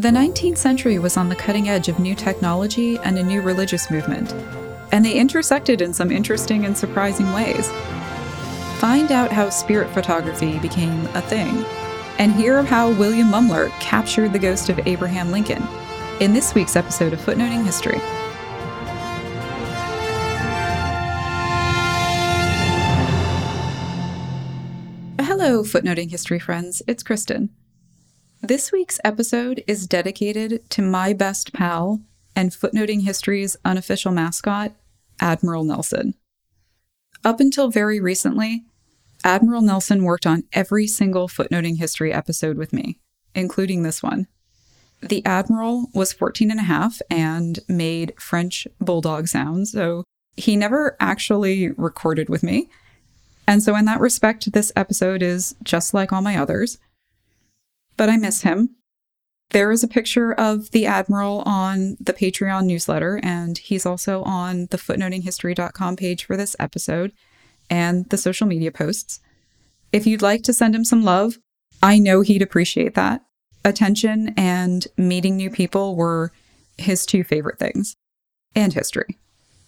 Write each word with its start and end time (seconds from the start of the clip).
The 0.00 0.08
19th 0.08 0.56
century 0.56 0.98
was 0.98 1.18
on 1.18 1.28
the 1.28 1.36
cutting 1.36 1.68
edge 1.68 1.90
of 1.90 1.98
new 1.98 2.14
technology 2.14 2.96
and 3.00 3.18
a 3.18 3.22
new 3.22 3.42
religious 3.42 3.90
movement, 3.90 4.32
and 4.92 5.04
they 5.04 5.12
intersected 5.12 5.82
in 5.82 5.92
some 5.92 6.10
interesting 6.10 6.64
and 6.64 6.74
surprising 6.74 7.30
ways. 7.34 7.68
Find 8.80 9.12
out 9.12 9.30
how 9.30 9.50
spirit 9.50 9.92
photography 9.92 10.58
became 10.60 11.06
a 11.08 11.20
thing, 11.20 11.66
and 12.18 12.32
hear 12.32 12.62
how 12.62 12.92
William 12.92 13.28
Mumler 13.28 13.68
captured 13.78 14.32
the 14.32 14.38
ghost 14.38 14.70
of 14.70 14.80
Abraham 14.86 15.30
Lincoln 15.30 15.62
in 16.18 16.32
this 16.32 16.54
week's 16.54 16.76
episode 16.76 17.12
of 17.12 17.20
Footnoting 17.20 17.62
History. 17.62 18.00
Hello, 25.20 25.62
Footnoting 25.62 26.08
History 26.08 26.38
friends. 26.38 26.80
It's 26.86 27.02
Kristin. 27.02 27.50
This 28.42 28.72
week's 28.72 28.98
episode 29.04 29.62
is 29.66 29.86
dedicated 29.86 30.68
to 30.70 30.80
my 30.80 31.12
best 31.12 31.52
pal 31.52 32.00
and 32.34 32.50
Footnoting 32.50 33.02
History's 33.02 33.54
unofficial 33.66 34.12
mascot, 34.12 34.72
Admiral 35.20 35.62
Nelson. 35.62 36.14
Up 37.22 37.38
until 37.38 37.68
very 37.68 38.00
recently, 38.00 38.64
Admiral 39.22 39.60
Nelson 39.60 40.04
worked 40.04 40.26
on 40.26 40.44
every 40.54 40.86
single 40.86 41.28
Footnoting 41.28 41.76
History 41.76 42.14
episode 42.14 42.56
with 42.56 42.72
me, 42.72 42.98
including 43.34 43.82
this 43.82 44.02
one. 44.02 44.26
The 45.02 45.24
Admiral 45.26 45.90
was 45.92 46.14
14 46.14 46.50
and 46.50 46.60
a 46.60 46.64
half 46.64 47.02
and 47.10 47.58
made 47.68 48.14
French 48.18 48.66
bulldog 48.80 49.28
sounds, 49.28 49.72
so 49.72 50.04
he 50.34 50.56
never 50.56 50.96
actually 50.98 51.72
recorded 51.72 52.30
with 52.30 52.42
me. 52.42 52.70
And 53.46 53.62
so, 53.62 53.76
in 53.76 53.84
that 53.84 54.00
respect, 54.00 54.52
this 54.52 54.72
episode 54.74 55.22
is 55.22 55.54
just 55.62 55.92
like 55.92 56.10
all 56.10 56.22
my 56.22 56.38
others 56.38 56.78
but 58.00 58.08
I 58.08 58.16
miss 58.16 58.40
him. 58.40 58.76
There 59.50 59.70
is 59.70 59.84
a 59.84 59.88
picture 59.88 60.32
of 60.32 60.70
the 60.70 60.86
Admiral 60.86 61.42
on 61.44 61.98
the 62.00 62.14
Patreon 62.14 62.64
newsletter, 62.64 63.20
and 63.22 63.58
he's 63.58 63.84
also 63.84 64.22
on 64.22 64.68
the 64.70 64.78
footnotinghistory.com 64.78 65.96
page 65.96 66.24
for 66.24 66.34
this 66.34 66.56
episode 66.58 67.12
and 67.68 68.08
the 68.08 68.16
social 68.16 68.46
media 68.46 68.72
posts. 68.72 69.20
If 69.92 70.06
you'd 70.06 70.22
like 70.22 70.42
to 70.44 70.54
send 70.54 70.74
him 70.74 70.82
some 70.82 71.04
love, 71.04 71.40
I 71.82 71.98
know 71.98 72.22
he'd 72.22 72.40
appreciate 72.40 72.94
that. 72.94 73.20
Attention 73.66 74.32
and 74.34 74.88
meeting 74.96 75.36
new 75.36 75.50
people 75.50 75.94
were 75.94 76.32
his 76.78 77.04
two 77.04 77.22
favorite 77.22 77.58
things, 77.58 77.96
and 78.54 78.72
history. 78.72 79.18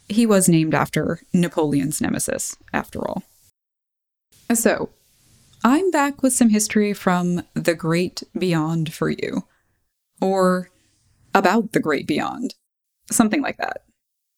He 0.08 0.24
was 0.24 0.48
named 0.48 0.72
after 0.72 1.20
Napoleon's 1.34 2.00
nemesis, 2.00 2.56
after 2.72 3.06
all. 3.06 3.24
So, 4.54 4.88
I'm 5.64 5.90
back 5.90 6.22
with 6.22 6.32
some 6.32 6.48
history 6.48 6.92
from 6.92 7.42
the 7.54 7.74
great 7.74 8.22
beyond 8.36 8.92
for 8.92 9.10
you, 9.10 9.42
or 10.20 10.70
about 11.34 11.72
the 11.72 11.80
great 11.80 12.06
beyond, 12.06 12.54
something 13.10 13.42
like 13.42 13.58
that. 13.58 13.84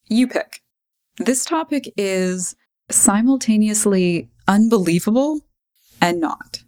You 0.07 0.29
pick. 0.29 0.61
This 1.19 1.45
topic 1.45 1.93
is 1.97 2.57
simultaneously 2.91 4.29
unbelievable 4.47 5.41
and 6.01 6.21
not. 6.21 6.63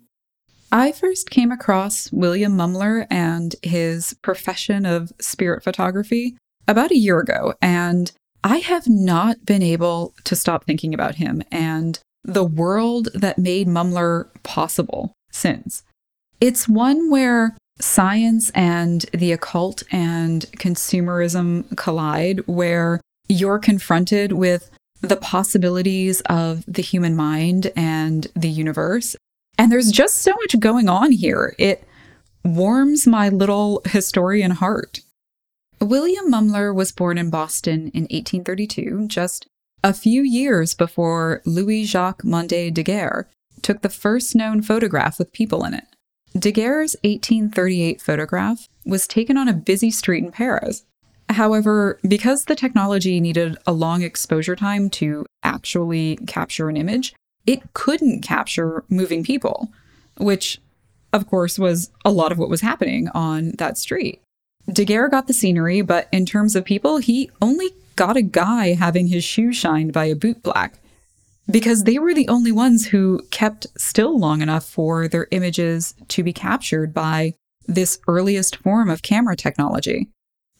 I 0.72 0.92
first 0.92 1.30
came 1.30 1.52
across 1.52 2.10
William 2.10 2.56
Mumler 2.56 3.06
and 3.10 3.54
his 3.62 4.14
profession 4.22 4.86
of 4.86 5.12
spirit 5.20 5.62
photography 5.62 6.36
about 6.66 6.90
a 6.90 6.96
year 6.96 7.20
ago, 7.20 7.54
and 7.60 8.10
I 8.42 8.58
have 8.58 8.88
not 8.88 9.44
been 9.44 9.62
able 9.62 10.14
to 10.24 10.34
stop 10.34 10.64
thinking 10.64 10.94
about 10.94 11.16
him 11.16 11.42
and 11.52 11.98
the 12.26 12.44
world 12.44 13.08
that 13.14 13.38
made 13.38 13.68
Mumler 13.68 14.28
possible 14.42 15.12
since. 15.30 15.84
It's 16.40 16.68
one 16.68 17.08
where 17.10 17.56
science 17.80 18.50
and 18.50 19.02
the 19.12 19.32
occult 19.32 19.82
and 19.92 20.42
consumerism 20.56 21.76
collide, 21.76 22.40
where 22.46 23.00
you're 23.28 23.58
confronted 23.58 24.32
with 24.32 24.70
the 25.00 25.16
possibilities 25.16 26.20
of 26.22 26.64
the 26.66 26.82
human 26.82 27.14
mind 27.14 27.70
and 27.76 28.26
the 28.34 28.48
universe. 28.48 29.14
And 29.58 29.70
there's 29.70 29.92
just 29.92 30.18
so 30.18 30.32
much 30.32 30.58
going 30.58 30.88
on 30.88 31.12
here. 31.12 31.54
It 31.58 31.86
warms 32.44 33.06
my 33.06 33.28
little 33.28 33.82
historian 33.84 34.52
heart. 34.52 35.00
William 35.80 36.30
Mumler 36.30 36.74
was 36.74 36.92
born 36.92 37.18
in 37.18 37.30
Boston 37.30 37.90
in 37.92 38.04
1832, 38.04 39.06
just 39.08 39.46
a 39.82 39.92
few 39.92 40.22
years 40.22 40.74
before 40.74 41.42
Louis 41.44 41.84
Jacques 41.84 42.22
Mandé 42.22 42.72
Daguerre 42.72 43.28
took 43.62 43.82
the 43.82 43.88
first 43.88 44.34
known 44.34 44.62
photograph 44.62 45.18
with 45.18 45.32
people 45.32 45.64
in 45.64 45.74
it. 45.74 45.84
Daguerre's 46.38 46.96
1838 47.02 48.00
photograph 48.00 48.68
was 48.84 49.06
taken 49.06 49.36
on 49.36 49.48
a 49.48 49.54
busy 49.54 49.90
street 49.90 50.24
in 50.24 50.32
Paris. 50.32 50.84
However, 51.30 51.98
because 52.06 52.44
the 52.44 52.54
technology 52.54 53.20
needed 53.20 53.56
a 53.66 53.72
long 53.72 54.02
exposure 54.02 54.54
time 54.54 54.90
to 54.90 55.26
actually 55.42 56.16
capture 56.26 56.68
an 56.68 56.76
image, 56.76 57.14
it 57.46 57.62
couldn't 57.74 58.22
capture 58.22 58.84
moving 58.88 59.24
people, 59.24 59.70
which, 60.18 60.60
of 61.12 61.26
course, 61.26 61.58
was 61.58 61.90
a 62.04 62.10
lot 62.10 62.32
of 62.32 62.38
what 62.38 62.50
was 62.50 62.60
happening 62.60 63.08
on 63.08 63.52
that 63.58 63.78
street. 63.78 64.20
Daguerre 64.70 65.08
got 65.08 65.26
the 65.26 65.32
scenery, 65.32 65.80
but 65.80 66.08
in 66.12 66.26
terms 66.26 66.54
of 66.54 66.64
people, 66.64 66.98
he 66.98 67.30
only 67.40 67.70
got 67.96 68.16
a 68.16 68.22
guy 68.22 68.74
having 68.74 69.08
his 69.08 69.24
shoe 69.24 69.52
shined 69.52 69.92
by 69.92 70.04
a 70.04 70.14
boot 70.14 70.42
black 70.42 70.78
because 71.50 71.84
they 71.84 71.98
were 71.98 72.14
the 72.14 72.28
only 72.28 72.52
ones 72.52 72.86
who 72.86 73.20
kept 73.30 73.66
still 73.76 74.18
long 74.18 74.42
enough 74.42 74.68
for 74.68 75.08
their 75.08 75.28
images 75.30 75.94
to 76.08 76.22
be 76.22 76.32
captured 76.32 76.92
by 76.92 77.34
this 77.66 77.98
earliest 78.08 78.56
form 78.56 78.90
of 78.90 79.02
camera 79.02 79.36
technology. 79.36 80.08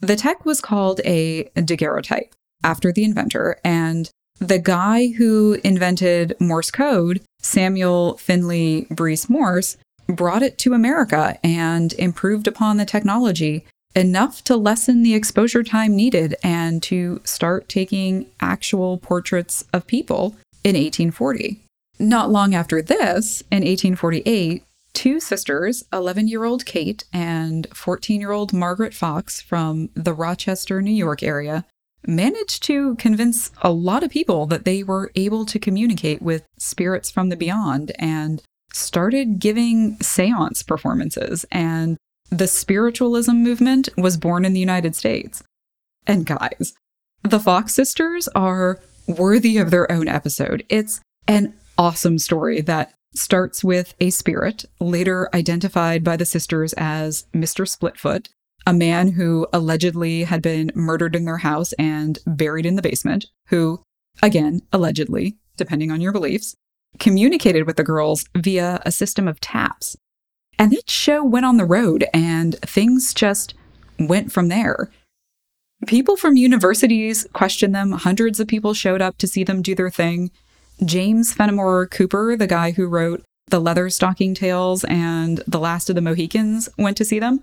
The 0.00 0.16
tech 0.16 0.44
was 0.44 0.60
called 0.60 1.00
a 1.04 1.44
daguerreotype 1.54 2.34
after 2.62 2.92
the 2.92 3.04
inventor, 3.04 3.58
and 3.64 4.10
the 4.38 4.58
guy 4.58 5.08
who 5.08 5.58
invented 5.64 6.36
Morse 6.40 6.70
code, 6.70 7.22
Samuel 7.40 8.16
Finley 8.18 8.86
Breese 8.90 9.28
Morse, 9.28 9.76
brought 10.08 10.42
it 10.42 10.58
to 10.58 10.74
America 10.74 11.38
and 11.42 11.92
improved 11.94 12.46
upon 12.46 12.76
the 12.76 12.84
technology 12.84 13.64
enough 13.96 14.44
to 14.44 14.56
lessen 14.56 15.02
the 15.02 15.14
exposure 15.14 15.64
time 15.64 15.96
needed 15.96 16.36
and 16.42 16.82
to 16.84 17.20
start 17.24 17.68
taking 17.68 18.26
actual 18.40 18.98
portraits 18.98 19.64
of 19.72 19.86
people 19.86 20.36
in 20.62 20.76
1840. 20.76 21.62
Not 21.98 22.30
long 22.30 22.54
after 22.54 22.82
this, 22.82 23.42
in 23.50 23.64
1848, 23.64 24.62
two 24.92 25.18
sisters, 25.18 25.84
11 25.92 26.28
year 26.28 26.44
old 26.44 26.66
Kate 26.66 27.04
and 27.12 27.66
14 27.74 28.20
year 28.20 28.32
old 28.32 28.52
Margaret 28.52 28.92
Fox 28.92 29.40
from 29.40 29.88
the 29.94 30.12
Rochester, 30.12 30.82
New 30.82 30.90
York 30.90 31.22
area, 31.22 31.64
managed 32.06 32.62
to 32.64 32.94
convince 32.96 33.50
a 33.62 33.72
lot 33.72 34.02
of 34.02 34.10
people 34.10 34.46
that 34.46 34.64
they 34.64 34.82
were 34.82 35.10
able 35.14 35.46
to 35.46 35.58
communicate 35.58 36.20
with 36.20 36.44
spirits 36.58 37.10
from 37.10 37.30
the 37.30 37.36
beyond 37.36 37.92
and 37.98 38.42
started 38.72 39.38
giving 39.38 39.96
seance 40.00 40.62
performances 40.62 41.46
and 41.50 41.96
the 42.30 42.48
spiritualism 42.48 43.32
movement 43.32 43.88
was 43.96 44.16
born 44.16 44.44
in 44.44 44.52
the 44.52 44.60
United 44.60 44.94
States. 44.94 45.42
And 46.06 46.26
guys, 46.26 46.74
the 47.22 47.40
Fox 47.40 47.74
sisters 47.74 48.28
are 48.28 48.80
worthy 49.06 49.58
of 49.58 49.70
their 49.70 49.90
own 49.90 50.08
episode. 50.08 50.64
It's 50.68 51.00
an 51.28 51.54
awesome 51.78 52.18
story 52.18 52.60
that 52.62 52.92
starts 53.14 53.64
with 53.64 53.94
a 54.00 54.10
spirit, 54.10 54.64
later 54.80 55.28
identified 55.34 56.04
by 56.04 56.16
the 56.16 56.24
sisters 56.24 56.72
as 56.74 57.26
Mr. 57.34 57.66
Splitfoot, 57.66 58.28
a 58.66 58.72
man 58.72 59.12
who 59.12 59.46
allegedly 59.52 60.24
had 60.24 60.42
been 60.42 60.70
murdered 60.74 61.16
in 61.16 61.24
their 61.24 61.38
house 61.38 61.72
and 61.74 62.18
buried 62.26 62.66
in 62.66 62.76
the 62.76 62.82
basement, 62.82 63.26
who, 63.48 63.82
again, 64.22 64.60
allegedly, 64.72 65.36
depending 65.56 65.90
on 65.90 66.00
your 66.00 66.12
beliefs, 66.12 66.54
communicated 66.98 67.66
with 67.66 67.76
the 67.76 67.84
girls 67.84 68.24
via 68.36 68.80
a 68.84 68.92
system 68.92 69.28
of 69.28 69.40
taps 69.40 69.96
and 70.58 70.72
that 70.72 70.90
show 70.90 71.24
went 71.24 71.46
on 71.46 71.56
the 71.56 71.64
road 71.64 72.06
and 72.14 72.54
things 72.60 73.12
just 73.12 73.54
went 73.98 74.32
from 74.32 74.48
there. 74.48 74.90
People 75.86 76.16
from 76.16 76.36
universities 76.36 77.26
questioned 77.32 77.74
them. 77.74 77.92
Hundreds 77.92 78.40
of 78.40 78.48
people 78.48 78.72
showed 78.72 79.02
up 79.02 79.18
to 79.18 79.26
see 79.26 79.44
them 79.44 79.62
do 79.62 79.74
their 79.74 79.90
thing. 79.90 80.30
James 80.84 81.32
Fenimore 81.32 81.86
Cooper, 81.86 82.36
the 82.36 82.46
guy 82.46 82.70
who 82.70 82.86
wrote 82.86 83.22
The 83.48 83.60
Leather 83.60 83.90
Stocking 83.90 84.34
Tales 84.34 84.84
and 84.84 85.42
The 85.46 85.58
Last 85.58 85.90
of 85.90 85.94
the 85.94 86.02
Mohicans, 86.02 86.68
went 86.78 86.96
to 86.96 87.04
see 87.04 87.18
them. 87.18 87.40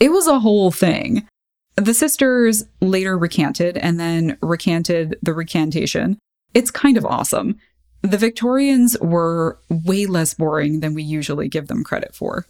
It 0.00 0.10
was 0.10 0.26
a 0.26 0.40
whole 0.40 0.70
thing. 0.70 1.28
The 1.76 1.94
sisters 1.94 2.64
later 2.80 3.18
recanted 3.18 3.76
and 3.76 3.98
then 3.98 4.38
recanted 4.40 5.16
the 5.22 5.34
recantation. 5.34 6.18
It's 6.54 6.70
kind 6.70 6.96
of 6.96 7.04
awesome. 7.04 7.58
The 8.02 8.18
Victorians 8.18 8.96
were 9.00 9.58
way 9.68 10.06
less 10.06 10.34
boring 10.34 10.80
than 10.80 10.94
we 10.94 11.02
usually 11.02 11.48
give 11.48 11.68
them 11.68 11.84
credit 11.84 12.14
for. 12.14 12.46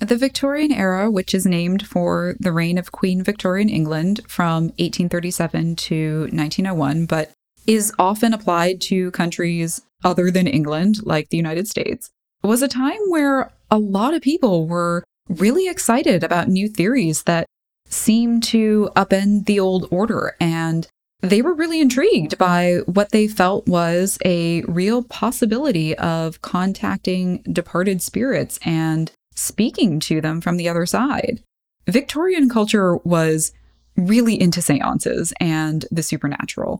The 0.00 0.16
Victorian 0.16 0.72
era, 0.72 1.10
which 1.10 1.34
is 1.34 1.44
named 1.44 1.86
for 1.86 2.34
the 2.40 2.52
reign 2.52 2.78
of 2.78 2.90
Queen 2.90 3.22
Victoria 3.22 3.62
in 3.62 3.68
England 3.68 4.22
from 4.26 4.64
1837 4.78 5.76
to 5.76 6.20
1901, 6.32 7.04
but 7.04 7.32
is 7.66 7.92
often 7.98 8.32
applied 8.32 8.80
to 8.80 9.10
countries 9.10 9.82
other 10.02 10.30
than 10.30 10.46
England, 10.46 11.04
like 11.04 11.28
the 11.28 11.36
United 11.36 11.68
States, 11.68 12.10
was 12.42 12.62
a 12.62 12.68
time 12.68 12.98
where 13.08 13.52
a 13.70 13.78
lot 13.78 14.14
of 14.14 14.22
people 14.22 14.66
were 14.66 15.04
really 15.28 15.68
excited 15.68 16.24
about 16.24 16.48
new 16.48 16.66
theories 16.68 17.24
that 17.24 17.46
seemed 17.86 18.42
to 18.42 18.88
upend 18.96 19.44
the 19.44 19.60
old 19.60 19.86
order 19.90 20.34
and 20.40 20.88
they 21.22 21.42
were 21.42 21.52
really 21.52 21.80
intrigued 21.80 22.38
by 22.38 22.78
what 22.86 23.10
they 23.10 23.28
felt 23.28 23.66
was 23.66 24.16
a 24.24 24.62
real 24.62 25.02
possibility 25.02 25.94
of 25.98 26.40
contacting 26.40 27.42
departed 27.52 28.00
spirits 28.00 28.58
and 28.64 29.12
speaking 29.34 30.00
to 30.00 30.20
them 30.20 30.40
from 30.40 30.56
the 30.56 30.68
other 30.68 30.86
side. 30.86 31.42
Victorian 31.88 32.48
culture 32.48 32.96
was 32.98 33.52
really 33.96 34.40
into 34.40 34.62
seances 34.62 35.32
and 35.40 35.86
the 35.90 36.02
supernatural. 36.02 36.78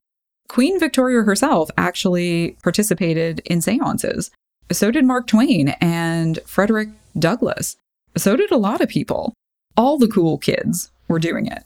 Queen 0.48 0.78
Victoria 0.80 1.22
herself 1.22 1.70
actually 1.76 2.56
participated 2.62 3.40
in 3.44 3.60
seances. 3.60 4.30
So 4.72 4.90
did 4.90 5.04
Mark 5.04 5.26
Twain 5.26 5.70
and 5.80 6.38
Frederick 6.44 6.88
Douglass. 7.18 7.76
So 8.16 8.36
did 8.36 8.50
a 8.50 8.56
lot 8.56 8.80
of 8.80 8.88
people. 8.88 9.34
All 9.76 9.98
the 9.98 10.08
cool 10.08 10.38
kids 10.38 10.90
were 11.08 11.18
doing 11.18 11.46
it. 11.46 11.64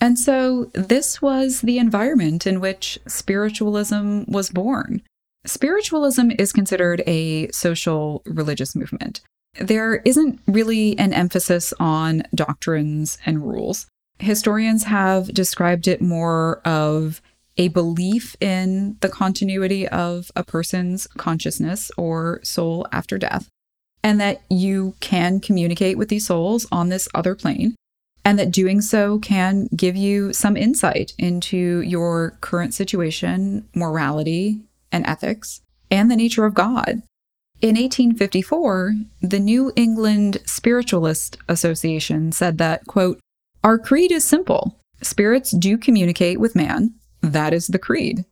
And 0.00 0.18
so 0.18 0.70
this 0.74 1.20
was 1.20 1.60
the 1.60 1.78
environment 1.78 2.46
in 2.46 2.60
which 2.60 2.98
spiritualism 3.06 4.22
was 4.28 4.50
born. 4.50 5.02
Spiritualism 5.44 6.30
is 6.38 6.52
considered 6.52 7.02
a 7.06 7.50
social 7.50 8.22
religious 8.24 8.74
movement. 8.74 9.20
There 9.58 9.96
isn't 10.04 10.40
really 10.46 10.98
an 10.98 11.12
emphasis 11.12 11.72
on 11.80 12.22
doctrines 12.34 13.18
and 13.26 13.46
rules. 13.46 13.86
Historians 14.18 14.84
have 14.84 15.32
described 15.34 15.88
it 15.88 16.00
more 16.00 16.60
of 16.64 17.20
a 17.56 17.68
belief 17.68 18.36
in 18.40 18.96
the 19.00 19.08
continuity 19.08 19.88
of 19.88 20.30
a 20.36 20.44
person's 20.44 21.06
consciousness 21.18 21.90
or 21.96 22.40
soul 22.42 22.86
after 22.92 23.18
death, 23.18 23.48
and 24.02 24.20
that 24.20 24.40
you 24.48 24.94
can 25.00 25.40
communicate 25.40 25.98
with 25.98 26.08
these 26.08 26.26
souls 26.26 26.66
on 26.70 26.88
this 26.88 27.08
other 27.14 27.34
plane, 27.34 27.74
and 28.24 28.38
that 28.38 28.50
doing 28.52 28.80
so 28.80 29.18
can 29.18 29.68
give 29.74 29.96
you 29.96 30.32
some 30.32 30.56
insight 30.56 31.12
into 31.18 31.80
your 31.80 32.38
current 32.40 32.72
situation, 32.72 33.68
morality, 33.74 34.60
and 34.92 35.04
ethics, 35.06 35.60
and 35.90 36.10
the 36.10 36.16
nature 36.16 36.44
of 36.44 36.54
God. 36.54 37.02
In 37.62 37.76
1854, 37.76 38.94
the 39.20 39.38
New 39.38 39.70
England 39.76 40.38
Spiritualist 40.46 41.36
Association 41.46 42.32
said 42.32 42.56
that, 42.56 42.86
quote, 42.86 43.20
Our 43.62 43.78
creed 43.78 44.10
is 44.10 44.24
simple. 44.24 44.80
Spirits 45.02 45.50
do 45.50 45.76
communicate 45.76 46.40
with 46.40 46.56
man. 46.56 46.94
That 47.20 47.52
is 47.52 47.66
the 47.66 47.78
creed. 47.78 48.24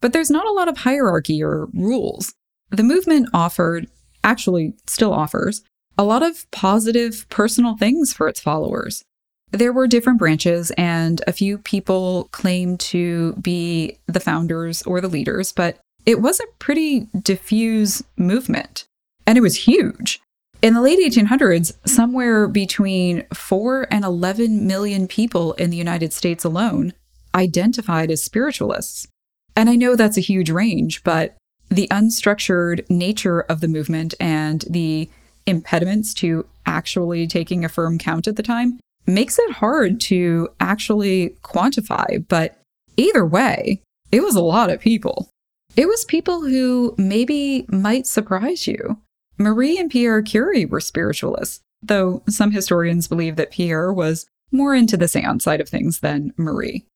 But 0.00 0.12
there's 0.12 0.30
not 0.30 0.46
a 0.46 0.52
lot 0.52 0.68
of 0.68 0.78
hierarchy 0.78 1.42
or 1.42 1.66
rules. 1.74 2.32
The 2.70 2.84
movement 2.84 3.28
offered, 3.34 3.88
actually 4.22 4.74
still 4.86 5.12
offers, 5.12 5.62
a 5.98 6.04
lot 6.04 6.22
of 6.22 6.48
positive 6.52 7.26
personal 7.28 7.76
things 7.76 8.12
for 8.12 8.28
its 8.28 8.38
followers. 8.38 9.02
There 9.50 9.72
were 9.72 9.88
different 9.88 10.20
branches, 10.20 10.70
and 10.72 11.22
a 11.26 11.32
few 11.32 11.58
people 11.58 12.28
claimed 12.30 12.78
to 12.80 13.32
be 13.34 13.98
the 14.06 14.20
founders 14.20 14.82
or 14.82 15.00
the 15.00 15.08
leaders, 15.08 15.50
but 15.50 15.78
it 16.06 16.22
was 16.22 16.40
a 16.40 16.46
pretty 16.60 17.08
diffuse 17.20 18.02
movement, 18.16 18.86
and 19.26 19.36
it 19.36 19.42
was 19.42 19.66
huge. 19.66 20.20
In 20.62 20.72
the 20.72 20.80
late 20.80 20.98
1800s, 20.98 21.72
somewhere 21.84 22.48
between 22.48 23.26
4 23.34 23.88
and 23.90 24.04
11 24.04 24.66
million 24.66 25.06
people 25.06 25.52
in 25.54 25.70
the 25.70 25.76
United 25.76 26.12
States 26.12 26.44
alone 26.44 26.94
identified 27.34 28.10
as 28.10 28.22
spiritualists. 28.22 29.06
And 29.54 29.68
I 29.68 29.76
know 29.76 29.96
that's 29.96 30.16
a 30.16 30.22
huge 30.22 30.48
range, 30.48 31.04
but 31.04 31.36
the 31.68 31.88
unstructured 31.88 32.88
nature 32.88 33.40
of 33.42 33.60
the 33.60 33.68
movement 33.68 34.14
and 34.20 34.64
the 34.70 35.10
impediments 35.46 36.14
to 36.14 36.46
actually 36.64 37.26
taking 37.26 37.64
a 37.64 37.68
firm 37.68 37.98
count 37.98 38.26
at 38.26 38.36
the 38.36 38.42
time 38.42 38.78
makes 39.06 39.38
it 39.38 39.52
hard 39.52 40.00
to 40.00 40.48
actually 40.60 41.36
quantify. 41.42 42.24
But 42.28 42.58
either 42.96 43.26
way, 43.26 43.82
it 44.10 44.22
was 44.22 44.36
a 44.36 44.40
lot 44.40 44.70
of 44.70 44.80
people. 44.80 45.28
It 45.76 45.88
was 45.88 46.06
people 46.06 46.40
who 46.40 46.94
maybe 46.96 47.66
might 47.68 48.06
surprise 48.06 48.66
you. 48.66 48.98
Marie 49.38 49.78
and 49.78 49.90
Pierre 49.90 50.22
Curie 50.22 50.64
were 50.64 50.80
spiritualists, 50.80 51.60
though 51.82 52.22
some 52.28 52.52
historians 52.52 53.08
believe 53.08 53.36
that 53.36 53.50
Pierre 53.50 53.92
was 53.92 54.26
more 54.50 54.74
into 54.74 54.96
the 54.96 55.08
seance 55.08 55.44
side 55.44 55.60
of 55.60 55.68
things 55.68 56.00
than 56.00 56.32
Marie. 56.38 56.86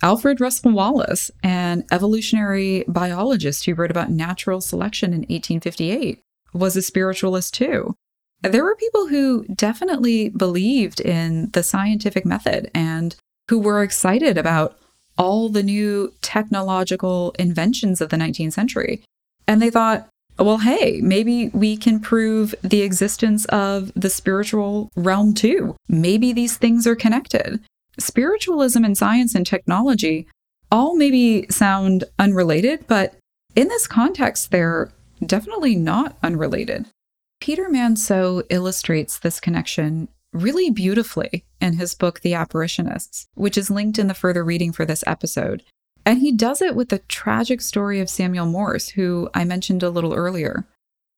Alfred 0.00 0.40
Russel 0.40 0.70
Wallace, 0.70 1.32
an 1.42 1.84
evolutionary 1.90 2.84
biologist 2.86 3.64
who 3.64 3.74
wrote 3.74 3.90
about 3.90 4.10
natural 4.10 4.60
selection 4.60 5.12
in 5.12 5.20
1858, 5.22 6.22
was 6.54 6.76
a 6.76 6.82
spiritualist 6.82 7.54
too. 7.54 7.94
There 8.42 8.62
were 8.62 8.76
people 8.76 9.08
who 9.08 9.44
definitely 9.46 10.28
believed 10.28 11.00
in 11.00 11.50
the 11.50 11.64
scientific 11.64 12.24
method 12.24 12.70
and 12.72 13.16
who 13.48 13.58
were 13.58 13.82
excited 13.82 14.38
about 14.38 14.78
all 15.18 15.48
the 15.48 15.62
new 15.62 16.12
technological 16.22 17.34
inventions 17.38 18.00
of 18.00 18.08
the 18.08 18.16
19th 18.16 18.52
century. 18.54 19.02
And 19.46 19.60
they 19.60 19.70
thought, 19.70 20.08
well, 20.38 20.58
hey, 20.58 21.00
maybe 21.02 21.48
we 21.48 21.76
can 21.76 21.98
prove 21.98 22.54
the 22.62 22.82
existence 22.82 23.44
of 23.46 23.92
the 23.94 24.08
spiritual 24.08 24.90
realm 24.94 25.34
too. 25.34 25.74
Maybe 25.88 26.32
these 26.32 26.56
things 26.56 26.86
are 26.86 26.94
connected. 26.94 27.60
Spiritualism 27.98 28.84
and 28.84 28.96
science 28.96 29.34
and 29.34 29.44
technology 29.44 30.28
all 30.70 30.96
maybe 30.96 31.46
sound 31.50 32.04
unrelated, 32.18 32.86
but 32.86 33.16
in 33.56 33.68
this 33.68 33.86
context, 33.86 34.50
they're 34.50 34.92
definitely 35.24 35.74
not 35.74 36.16
unrelated. 36.22 36.86
Peter 37.40 37.68
Manseau 37.68 38.42
illustrates 38.50 39.18
this 39.18 39.40
connection 39.40 40.08
really 40.32 40.70
beautifully 40.70 41.44
in 41.60 41.74
his 41.74 41.94
book, 41.94 42.20
The 42.20 42.32
Apparitionists, 42.34 43.26
which 43.34 43.58
is 43.58 43.70
linked 43.70 43.98
in 43.98 44.08
the 44.08 44.14
further 44.14 44.44
reading 44.44 44.72
for 44.72 44.84
this 44.84 45.04
episode. 45.06 45.62
And 46.04 46.20
he 46.20 46.32
does 46.32 46.62
it 46.62 46.74
with 46.74 46.88
the 46.88 47.00
tragic 47.00 47.60
story 47.60 48.00
of 48.00 48.08
Samuel 48.08 48.46
Morse, 48.46 48.90
who 48.90 49.28
I 49.34 49.44
mentioned 49.44 49.82
a 49.82 49.90
little 49.90 50.14
earlier. 50.14 50.66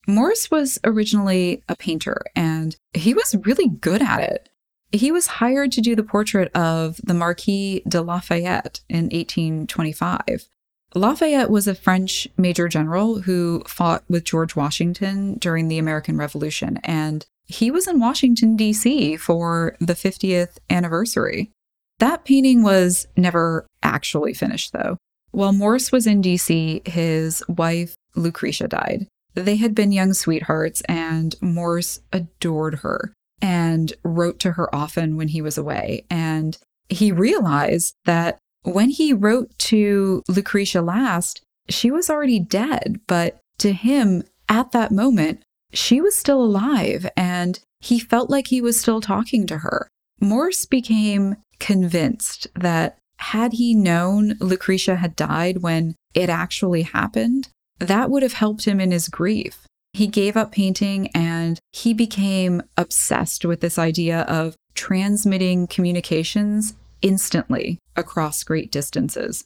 Morse 0.07 0.51
was 0.51 0.79
originally 0.83 1.63
a 1.69 1.77
painter, 1.77 2.23
and 2.35 2.77
he 2.95 3.15
was 3.15 3.37
really 3.45 3.69
good 3.69 4.03
at 4.03 4.21
it. 4.21 4.49
He 4.93 5.13
was 5.13 5.27
hired 5.27 5.71
to 5.73 5.81
do 5.81 5.95
the 5.95 6.03
portrait 6.03 6.51
of 6.57 7.01
the 7.05 7.15
Marquis 7.15 7.83
de 7.87 8.03
Lafayette 8.03 8.81
in 8.89 9.05
1825. 9.05 10.49
Lafayette 10.95 11.51
was 11.51 11.69
a 11.69 11.75
French 11.77 12.27
major 12.37 12.67
general 12.67 13.21
who 13.21 13.63
fought 13.69 14.03
with 14.09 14.25
George 14.25 14.57
Washington 14.57 15.39
during 15.39 15.69
the 15.69 15.79
American 15.79 16.17
Revolution, 16.17 16.79
and 16.83 17.27
he 17.51 17.71
was 17.71 17.89
in 17.89 17.99
Washington, 17.99 18.57
D.C. 18.57 19.17
for 19.17 19.77
the 19.81 19.95
50th 19.95 20.59
anniversary. 20.71 21.51
That 21.99 22.25
painting 22.25 22.63
was 22.63 23.09
never 23.17 23.67
actually 23.83 24.35
finished, 24.35 24.73
though. 24.73 24.97
While 25.33 25.53
Morse 25.53 25.91
was 25.91 26.07
in 26.07 26.21
D.C., 26.21 26.83
his 26.87 27.43
wife, 27.49 27.95
Lucretia, 28.15 28.69
died. 28.69 29.07
They 29.35 29.57
had 29.57 29.75
been 29.75 29.91
young 29.91 30.15
sweethearts, 30.15 30.81
and 30.83 31.35
Morse 31.41 32.01
adored 32.13 32.77
her 32.77 33.13
and 33.43 33.93
wrote 34.05 34.39
to 34.41 34.53
her 34.53 34.73
often 34.75 35.17
when 35.17 35.29
he 35.29 35.43
was 35.43 35.59
away. 35.59 36.05
And 36.09 36.57
he 36.89 37.11
realized 37.11 37.95
that 38.05 38.39
when 38.63 38.91
he 38.91 39.13
wrote 39.13 39.57
to 39.59 40.23
Lucretia 40.29 40.83
last, 40.83 41.41
she 41.69 41.91
was 41.91 42.09
already 42.09 42.39
dead, 42.39 43.01
but 43.09 43.39
to 43.59 43.73
him, 43.73 44.23
at 44.49 44.73
that 44.73 44.93
moment, 44.93 45.43
she 45.73 46.01
was 46.01 46.17
still 46.17 46.43
alive 46.43 47.09
and 47.17 47.61
he 47.81 47.99
felt 47.99 48.31
like 48.31 48.49
he 48.49 48.61
was 48.61 48.81
still 48.81 49.01
talking 49.01 49.47
to 49.47 49.59
her. 49.59 49.89
Morse 50.21 50.67
became 50.67 51.37
convinced 51.59 52.47
that 52.55 52.99
had 53.19 53.55
he 53.55 53.75
known 53.75 54.37
Lucretia 54.41 54.97
had 54.97 55.17
died 55.17 55.59
when 55.59 55.95
it 56.15 56.29
actually 56.29 56.83
happened, 56.83 57.49
that 57.79 58.11
would 58.11 58.23
have 58.23 58.33
helped 58.35 58.65
him 58.65 58.81
in 58.81 58.91
his 58.91 59.09
grief. 59.09 59.67
He 59.93 60.07
gave 60.07 60.37
up 60.37 60.53
painting 60.53 61.09
and 61.15 61.59
he 61.73 61.93
became 61.93 62.63
obsessed 62.77 63.45
with 63.45 63.61
this 63.61 63.79
idea 63.79 64.21
of 64.23 64.57
transmitting 64.75 65.67
communications 65.67 66.75
instantly 67.03 67.79
across 67.97 68.45
great 68.45 68.71
distances. 68.71 69.45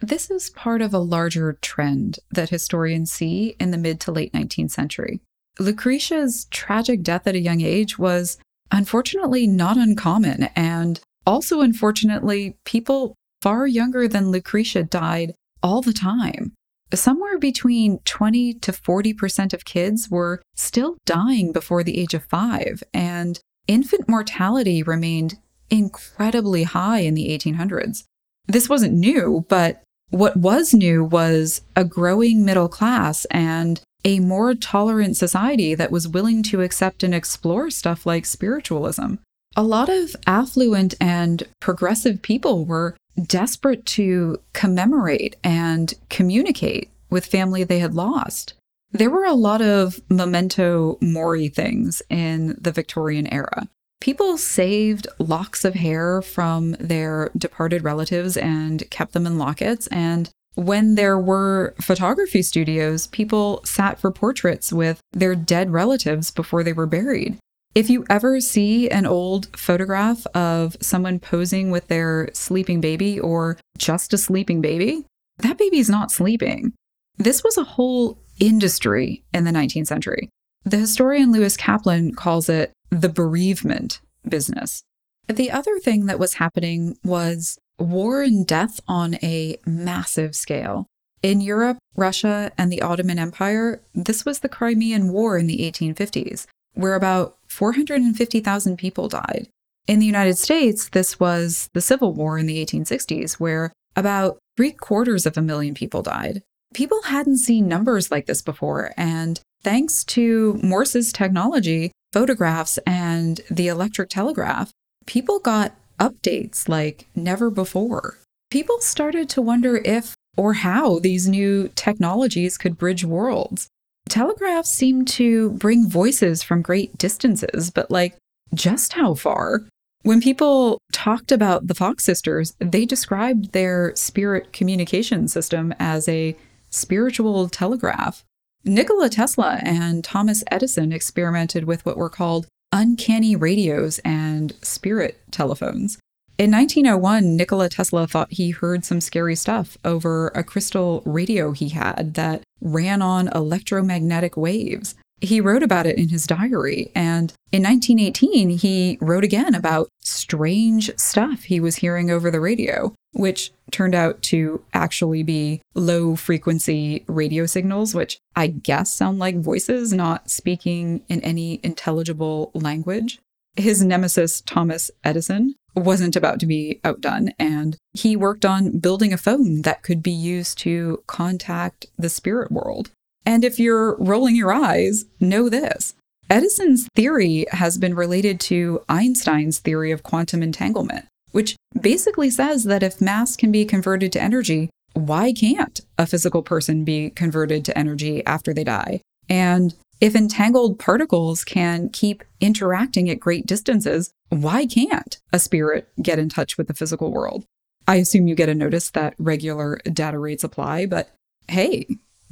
This 0.00 0.30
is 0.30 0.50
part 0.50 0.82
of 0.82 0.92
a 0.92 0.98
larger 0.98 1.58
trend 1.60 2.18
that 2.30 2.48
historians 2.48 3.12
see 3.12 3.54
in 3.60 3.70
the 3.70 3.78
mid 3.78 4.00
to 4.00 4.12
late 4.12 4.32
19th 4.32 4.70
century. 4.70 5.20
Lucretia's 5.58 6.46
tragic 6.50 7.02
death 7.02 7.26
at 7.26 7.34
a 7.34 7.40
young 7.40 7.60
age 7.60 7.98
was 7.98 8.38
unfortunately 8.70 9.46
not 9.46 9.76
uncommon, 9.76 10.44
and 10.56 11.00
also, 11.26 11.60
unfortunately, 11.60 12.56
people 12.64 13.14
far 13.42 13.66
younger 13.66 14.08
than 14.08 14.30
Lucretia 14.30 14.82
died 14.82 15.34
all 15.62 15.82
the 15.82 15.92
time. 15.92 16.52
Somewhere 16.94 17.38
between 17.38 18.00
20 18.04 18.54
to 18.54 18.72
40% 18.72 19.52
of 19.52 19.64
kids 19.64 20.10
were 20.10 20.42
still 20.54 20.96
dying 21.06 21.52
before 21.52 21.82
the 21.82 21.98
age 21.98 22.14
of 22.14 22.24
five, 22.24 22.82
and 22.92 23.40
infant 23.66 24.08
mortality 24.08 24.82
remained 24.82 25.38
incredibly 25.70 26.64
high 26.64 27.00
in 27.00 27.14
the 27.14 27.28
1800s. 27.28 28.04
This 28.46 28.68
wasn't 28.68 28.94
new, 28.94 29.46
but 29.48 29.82
what 30.10 30.36
was 30.36 30.74
new 30.74 31.02
was 31.04 31.62
a 31.74 31.84
growing 31.84 32.44
middle 32.44 32.68
class 32.68 33.24
and 33.26 33.80
a 34.04 34.20
more 34.20 34.54
tolerant 34.54 35.16
society 35.16 35.74
that 35.74 35.90
was 35.92 36.08
willing 36.08 36.42
to 36.44 36.62
accept 36.62 37.02
and 37.02 37.14
explore 37.14 37.70
stuff 37.70 38.04
like 38.06 38.26
spiritualism. 38.26 39.14
a 39.56 39.62
lot 39.62 39.88
of 39.88 40.16
affluent 40.26 40.94
and 41.00 41.42
progressive 41.60 42.22
people 42.22 42.64
were 42.64 42.96
desperate 43.26 43.84
to 43.84 44.40
commemorate 44.52 45.36
and 45.44 45.94
communicate 46.08 46.90
with 47.10 47.26
family 47.26 47.62
they 47.62 47.78
had 47.78 47.94
lost. 47.94 48.54
There 48.92 49.10
were 49.10 49.24
a 49.24 49.34
lot 49.34 49.60
of 49.60 50.00
memento 50.08 50.98
mori 51.00 51.48
things 51.48 52.02
in 52.08 52.56
the 52.60 52.72
Victorian 52.72 53.26
era. 53.32 53.68
People 54.00 54.36
saved 54.36 55.06
locks 55.18 55.64
of 55.64 55.74
hair 55.74 56.22
from 56.22 56.72
their 56.72 57.30
departed 57.36 57.84
relatives 57.84 58.36
and 58.36 58.88
kept 58.90 59.12
them 59.12 59.26
in 59.26 59.38
lockets. 59.38 59.86
And 59.88 60.28
when 60.54 60.96
there 60.96 61.18
were 61.18 61.74
photography 61.80 62.42
studios, 62.42 63.06
people 63.06 63.62
sat 63.64 63.98
for 63.98 64.10
portraits 64.10 64.72
with 64.72 65.00
their 65.12 65.34
dead 65.34 65.72
relatives 65.72 66.30
before 66.30 66.62
they 66.62 66.72
were 66.72 66.86
buried. 66.86 67.38
If 67.74 67.88
you 67.88 68.04
ever 68.10 68.40
see 68.40 68.90
an 68.90 69.06
old 69.06 69.48
photograph 69.56 70.26
of 70.34 70.76
someone 70.80 71.18
posing 71.18 71.70
with 71.70 71.88
their 71.88 72.28
sleeping 72.34 72.82
baby 72.82 73.18
or 73.18 73.58
just 73.78 74.12
a 74.12 74.18
sleeping 74.18 74.60
baby, 74.60 75.06
that 75.38 75.56
baby's 75.56 75.88
not 75.88 76.10
sleeping. 76.10 76.74
This 77.16 77.42
was 77.42 77.56
a 77.56 77.64
whole 77.64 78.18
industry 78.38 79.24
in 79.32 79.44
the 79.44 79.50
19th 79.50 79.86
century. 79.86 80.28
The 80.64 80.76
historian 80.76 81.32
Louis 81.32 81.56
Kaplan 81.56 82.14
calls 82.14 82.48
it 82.48 82.72
the 82.90 83.08
bereavement 83.08 84.00
business. 84.28 84.82
The 85.28 85.50
other 85.50 85.78
thing 85.78 86.06
that 86.06 86.18
was 86.18 86.34
happening 86.34 86.96
was 87.04 87.58
war 87.78 88.22
and 88.22 88.46
death 88.46 88.80
on 88.86 89.14
a 89.16 89.56
massive 89.66 90.34
scale. 90.34 90.86
In 91.22 91.40
Europe, 91.40 91.78
Russia, 91.96 92.50
and 92.58 92.72
the 92.72 92.82
Ottoman 92.82 93.18
Empire, 93.18 93.80
this 93.94 94.24
was 94.24 94.40
the 94.40 94.48
Crimean 94.48 95.12
War 95.12 95.38
in 95.38 95.46
the 95.46 95.58
1850s, 95.58 96.46
where 96.74 96.94
about 96.94 97.36
450,000 97.48 98.76
people 98.76 99.08
died. 99.08 99.48
In 99.86 99.98
the 99.98 100.06
United 100.06 100.38
States, 100.38 100.88
this 100.88 101.20
was 101.20 101.68
the 101.74 101.80
Civil 101.80 102.12
War 102.12 102.38
in 102.38 102.46
the 102.46 102.64
1860s, 102.64 103.34
where 103.34 103.72
about 103.94 104.38
three 104.56 104.72
quarters 104.72 105.26
of 105.26 105.36
a 105.36 105.42
million 105.42 105.74
people 105.74 106.02
died. 106.02 106.42
People 106.74 107.02
hadn't 107.02 107.38
seen 107.38 107.68
numbers 107.68 108.10
like 108.10 108.26
this 108.26 108.42
before, 108.42 108.92
and 108.96 109.40
thanks 109.62 110.04
to 110.04 110.58
Morse's 110.62 111.12
technology, 111.12 111.92
photographs, 112.12 112.78
and 112.86 113.40
the 113.50 113.68
electric 113.68 114.08
telegraph, 114.08 114.70
people 115.06 115.38
got 115.38 115.74
updates 116.02 116.68
like 116.68 117.06
never 117.14 117.48
before. 117.50 118.18
People 118.50 118.80
started 118.80 119.28
to 119.30 119.40
wonder 119.40 119.76
if 119.76 120.14
or 120.36 120.54
how 120.54 120.98
these 120.98 121.28
new 121.28 121.68
technologies 121.76 122.58
could 122.58 122.76
bridge 122.76 123.04
worlds. 123.04 123.68
Telegraphs 124.08 124.70
seemed 124.70 125.06
to 125.06 125.50
bring 125.50 125.88
voices 125.88 126.42
from 126.42 126.60
great 126.60 126.98
distances, 126.98 127.70
but 127.70 127.90
like, 127.90 128.16
just 128.52 128.94
how 128.94 129.14
far? 129.14 129.62
When 130.02 130.20
people 130.20 130.78
talked 130.92 131.30
about 131.30 131.68
the 131.68 131.74
Fox 131.74 132.04
sisters, 132.04 132.54
they 132.58 132.84
described 132.84 133.52
their 133.52 133.94
spirit 133.94 134.52
communication 134.52 135.28
system 135.28 135.72
as 135.78 136.08
a 136.08 136.36
spiritual 136.70 137.48
telegraph. 137.48 138.24
Nikola 138.64 139.08
Tesla 139.08 139.60
and 139.62 140.02
Thomas 140.02 140.42
Edison 140.50 140.92
experimented 140.92 141.64
with 141.64 141.86
what 141.86 141.96
were 141.96 142.10
called 142.10 142.46
uncanny 142.72 143.36
radios 143.36 144.00
and 144.04 144.54
spirit 144.62 145.20
telephones. 145.30 145.98
In 146.38 146.50
1901, 146.50 147.36
Nikola 147.36 147.68
Tesla 147.68 148.06
thought 148.06 148.32
he 148.32 148.50
heard 148.50 148.84
some 148.84 149.00
scary 149.00 149.36
stuff 149.36 149.76
over 149.84 150.28
a 150.28 150.42
crystal 150.42 151.02
radio 151.04 151.52
he 151.52 151.68
had 151.68 152.14
that 152.14 152.42
ran 152.60 153.02
on 153.02 153.28
electromagnetic 153.28 154.36
waves. 154.36 154.94
He 155.22 155.40
wrote 155.40 155.62
about 155.62 155.86
it 155.86 155.98
in 155.98 156.08
his 156.08 156.26
diary, 156.26 156.90
and 156.96 157.32
in 157.52 157.62
1918, 157.62 158.50
he 158.50 158.98
wrote 159.00 159.22
again 159.22 159.54
about 159.54 159.88
strange 160.00 160.90
stuff 160.98 161.44
he 161.44 161.60
was 161.60 161.76
hearing 161.76 162.10
over 162.10 162.28
the 162.28 162.40
radio, 162.40 162.92
which 163.12 163.52
turned 163.70 163.94
out 163.94 164.20
to 164.22 164.64
actually 164.74 165.22
be 165.22 165.62
low 165.74 166.16
frequency 166.16 167.04
radio 167.06 167.46
signals, 167.46 167.94
which 167.94 168.18
I 168.34 168.48
guess 168.48 168.92
sound 168.92 169.20
like 169.20 169.38
voices 169.38 169.92
not 169.92 170.28
speaking 170.28 171.04
in 171.06 171.20
any 171.20 171.60
intelligible 171.62 172.50
language. 172.52 173.20
His 173.54 173.80
nemesis, 173.80 174.40
Thomas 174.40 174.90
Edison, 175.04 175.54
wasn't 175.76 176.16
about 176.16 176.40
to 176.40 176.46
be 176.46 176.80
outdone, 176.82 177.30
and 177.38 177.76
he 177.92 178.16
worked 178.16 178.44
on 178.44 178.80
building 178.80 179.12
a 179.12 179.18
phone 179.18 179.62
that 179.62 179.84
could 179.84 180.02
be 180.02 180.10
used 180.10 180.58
to 180.58 181.04
contact 181.06 181.86
the 181.96 182.08
spirit 182.08 182.50
world. 182.50 182.90
And 183.24 183.44
if 183.44 183.58
you're 183.58 183.96
rolling 183.96 184.36
your 184.36 184.52
eyes, 184.52 185.04
know 185.20 185.48
this 185.48 185.94
Edison's 186.30 186.88
theory 186.94 187.46
has 187.52 187.78
been 187.78 187.94
related 187.94 188.40
to 188.40 188.82
Einstein's 188.88 189.58
theory 189.58 189.90
of 189.90 190.02
quantum 190.02 190.42
entanglement, 190.42 191.06
which 191.32 191.56
basically 191.78 192.30
says 192.30 192.64
that 192.64 192.82
if 192.82 193.00
mass 193.00 193.36
can 193.36 193.52
be 193.52 193.64
converted 193.64 194.12
to 194.12 194.22
energy, 194.22 194.70
why 194.94 195.32
can't 195.32 195.80
a 195.98 196.06
physical 196.06 196.42
person 196.42 196.84
be 196.84 197.10
converted 197.10 197.64
to 197.64 197.78
energy 197.78 198.24
after 198.26 198.52
they 198.52 198.64
die? 198.64 199.00
And 199.28 199.74
if 200.00 200.16
entangled 200.16 200.78
particles 200.78 201.44
can 201.44 201.88
keep 201.88 202.24
interacting 202.40 203.08
at 203.08 203.20
great 203.20 203.46
distances, 203.46 204.10
why 204.30 204.66
can't 204.66 205.18
a 205.32 205.38
spirit 205.38 205.88
get 206.00 206.18
in 206.18 206.28
touch 206.28 206.58
with 206.58 206.66
the 206.66 206.74
physical 206.74 207.12
world? 207.12 207.44
I 207.86 207.96
assume 207.96 208.26
you 208.26 208.34
get 208.34 208.48
a 208.48 208.54
notice 208.54 208.90
that 208.90 209.14
regular 209.18 209.78
data 209.92 210.18
rates 210.18 210.44
apply, 210.44 210.86
but 210.86 211.10
hey, 211.48 211.86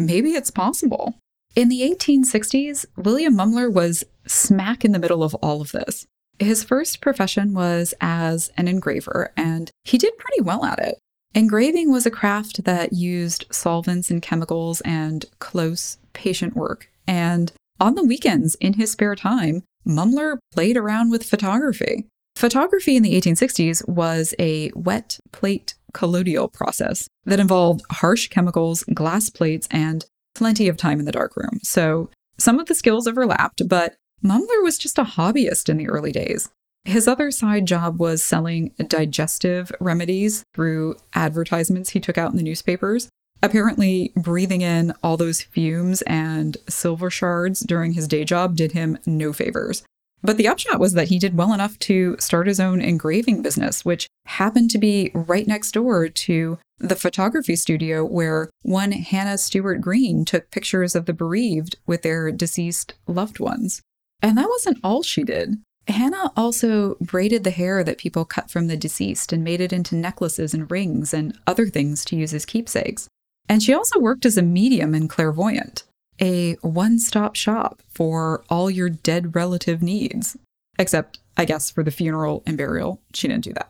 maybe 0.07 0.31
it's 0.31 0.51
possible. 0.51 1.15
In 1.57 1.69
the 1.69 1.81
1860s, 1.81 2.87
William 2.97 3.37
Mumler 3.37 3.73
was 3.73 4.05
smack 4.27 4.85
in 4.85 4.93
the 4.93 4.99
middle 4.99 5.23
of 5.23 5.35
all 5.37 5.61
of 5.61 5.73
this. 5.73 6.07
His 6.39 6.65
first 6.65 7.01
profession 7.01 7.53
was 7.53 7.93
as 8.01 8.51
an 8.57 8.69
engraver, 8.69 9.33
and 9.37 9.71
he 9.85 9.99
did 9.99 10.17
pretty 10.17 10.43
well 10.43 10.65
at 10.65 10.79
it. 10.79 10.99
Engraving 11.35 11.93
was 11.93 12.07
a 12.07 12.11
craft 12.11 12.65
that 12.65 12.93
used 12.93 13.45
solvents 13.51 14.11
and 14.11 14.23
chemicals 14.23 14.81
and 14.83 15.27
close 15.39 15.99
patient 16.13 16.57
work. 16.57 16.89
And 17.07 17.53
on 17.79 17.95
the 17.95 18.05
weekends, 18.05 18.57
in 18.57 18.75
his 18.75 18.93
spare 18.93 19.15
time, 19.15 19.63
Mumler 19.87 20.39
played 20.53 20.77
around 20.77 21.11
with 21.11 21.25
photography. 21.25 22.07
Photography 22.37 22.97
in 22.97 23.03
the 23.03 23.21
1860s 23.21 23.87
was 23.89 24.35
a 24.39 24.71
wet 24.75 25.19
plate 25.33 25.75
collodial 25.93 26.53
process 26.53 27.09
that 27.25 27.41
involved 27.41 27.83
harsh 27.91 28.29
chemicals, 28.29 28.85
glass 28.95 29.31
plates, 29.31 29.69
and 29.71 30.05
plenty 30.35 30.69
of 30.69 30.77
time 30.77 30.99
in 31.01 31.07
the 31.07 31.13
darkroom. 31.13 31.61
So 31.63 32.11
some 32.39 32.59
of 32.59 32.67
the 32.67 32.75
skills 32.75 33.07
overlapped, 33.07 33.69
but 33.69 33.97
Mumler 34.25 34.63
was 34.63 34.79
just 34.79 34.99
a 34.99 35.05
hobbyist 35.05 35.69
in 35.69 35.77
the 35.77 35.89
early 35.89 36.13
days. 36.13 36.49
His 36.85 37.07
other 37.07 37.31
side 37.31 37.67
job 37.67 38.01
was 38.01 38.23
selling 38.23 38.73
digestive 38.87 39.71
remedies 39.81 40.45
through 40.55 40.97
advertisements 41.15 41.91
he 41.91 42.01
took 42.01 42.17
out 42.17 42.31
in 42.31 42.37
the 42.37 42.43
newspapers. 42.43 43.09
Apparently, 43.43 44.13
breathing 44.17 44.61
in 44.61 44.93
all 45.03 45.17
those 45.17 45.43
fumes 45.43 46.03
and 46.03 46.57
silver 46.69 47.11
shards 47.11 47.61
during 47.61 47.93
his 47.93 48.09
day 48.09 48.25
job 48.25 48.57
did 48.57 48.73
him 48.73 48.99
no 49.07 49.33
favors. 49.33 49.83
But 50.23 50.37
the 50.37 50.49
upshot 50.49 50.79
was 50.79 50.93
that 50.93 51.09
he 51.09 51.19
did 51.19 51.37
well 51.37 51.53
enough 51.53 51.79
to 51.81 52.17
start 52.19 52.47
his 52.47 52.61
own 52.61 52.81
engraving 52.81 53.43
business, 53.43 53.85
which 53.85 54.07
happened 54.27 54.71
to 54.71 54.79
be 54.79 55.11
right 55.15 55.47
next 55.47 55.73
door 55.73 56.09
to 56.09 56.59
the 56.79 56.97
photography 56.97 57.57
studio 57.57 58.05
where 58.05 58.51
one 58.63 58.93
Hannah 58.93 59.39
Stewart 59.39 59.81
Green 59.81 60.25
took 60.25 60.51
pictures 60.51 60.95
of 60.95 61.07
the 61.07 61.13
bereaved 61.13 61.77
with 61.87 62.03
their 62.03 62.31
deceased 62.31 62.95
loved 63.07 63.41
ones. 63.41 63.81
And 64.23 64.37
that 64.37 64.49
wasn't 64.49 64.79
all 64.85 65.03
she 65.03 65.23
did. 65.23 65.57
Hannah 65.89 66.31
also 66.37 66.97
braided 67.01 67.45
the 67.45 67.51
hair 67.51 67.83
that 67.83 67.99
people 67.99 68.25
cut 68.25 68.51
from 68.51 68.67
the 68.67 68.77
deceased 68.77 69.33
and 69.33 69.43
made 69.43 69.61
it 69.61 69.73
into 69.73 69.97
necklaces 69.97 70.55
and 70.55 70.71
rings 70.71 71.13
and 71.15 71.37
other 71.47 71.67
things 71.67 72.05
to 72.07 72.17
use 72.17 72.35
as 72.35 72.45
keepsakes. 72.45 73.09
And 73.49 73.63
she 73.63 73.75
also 73.75 73.99
worked 73.99 74.27
as 74.27 74.39
a 74.39 74.43
medium 74.43 74.95
and 74.95 75.09
clairvoyant 75.09 75.85
a 76.21 76.55
one 76.63 76.99
stop 76.99 77.37
shop 77.37 77.83
for 77.89 78.45
all 78.49 78.71
your 78.71 78.89
dead 78.89 79.35
relative 79.35 79.83
needs. 79.83 80.37
Except, 80.79 81.19
I 81.37 81.45
guess, 81.45 81.71
for 81.71 81.83
the 81.83 81.91
funeral 81.91 82.43
and 82.47 82.57
burial, 82.57 83.01
she 83.13 83.29
didn't 83.29 83.45
do 83.45 83.53
that. 83.55 83.69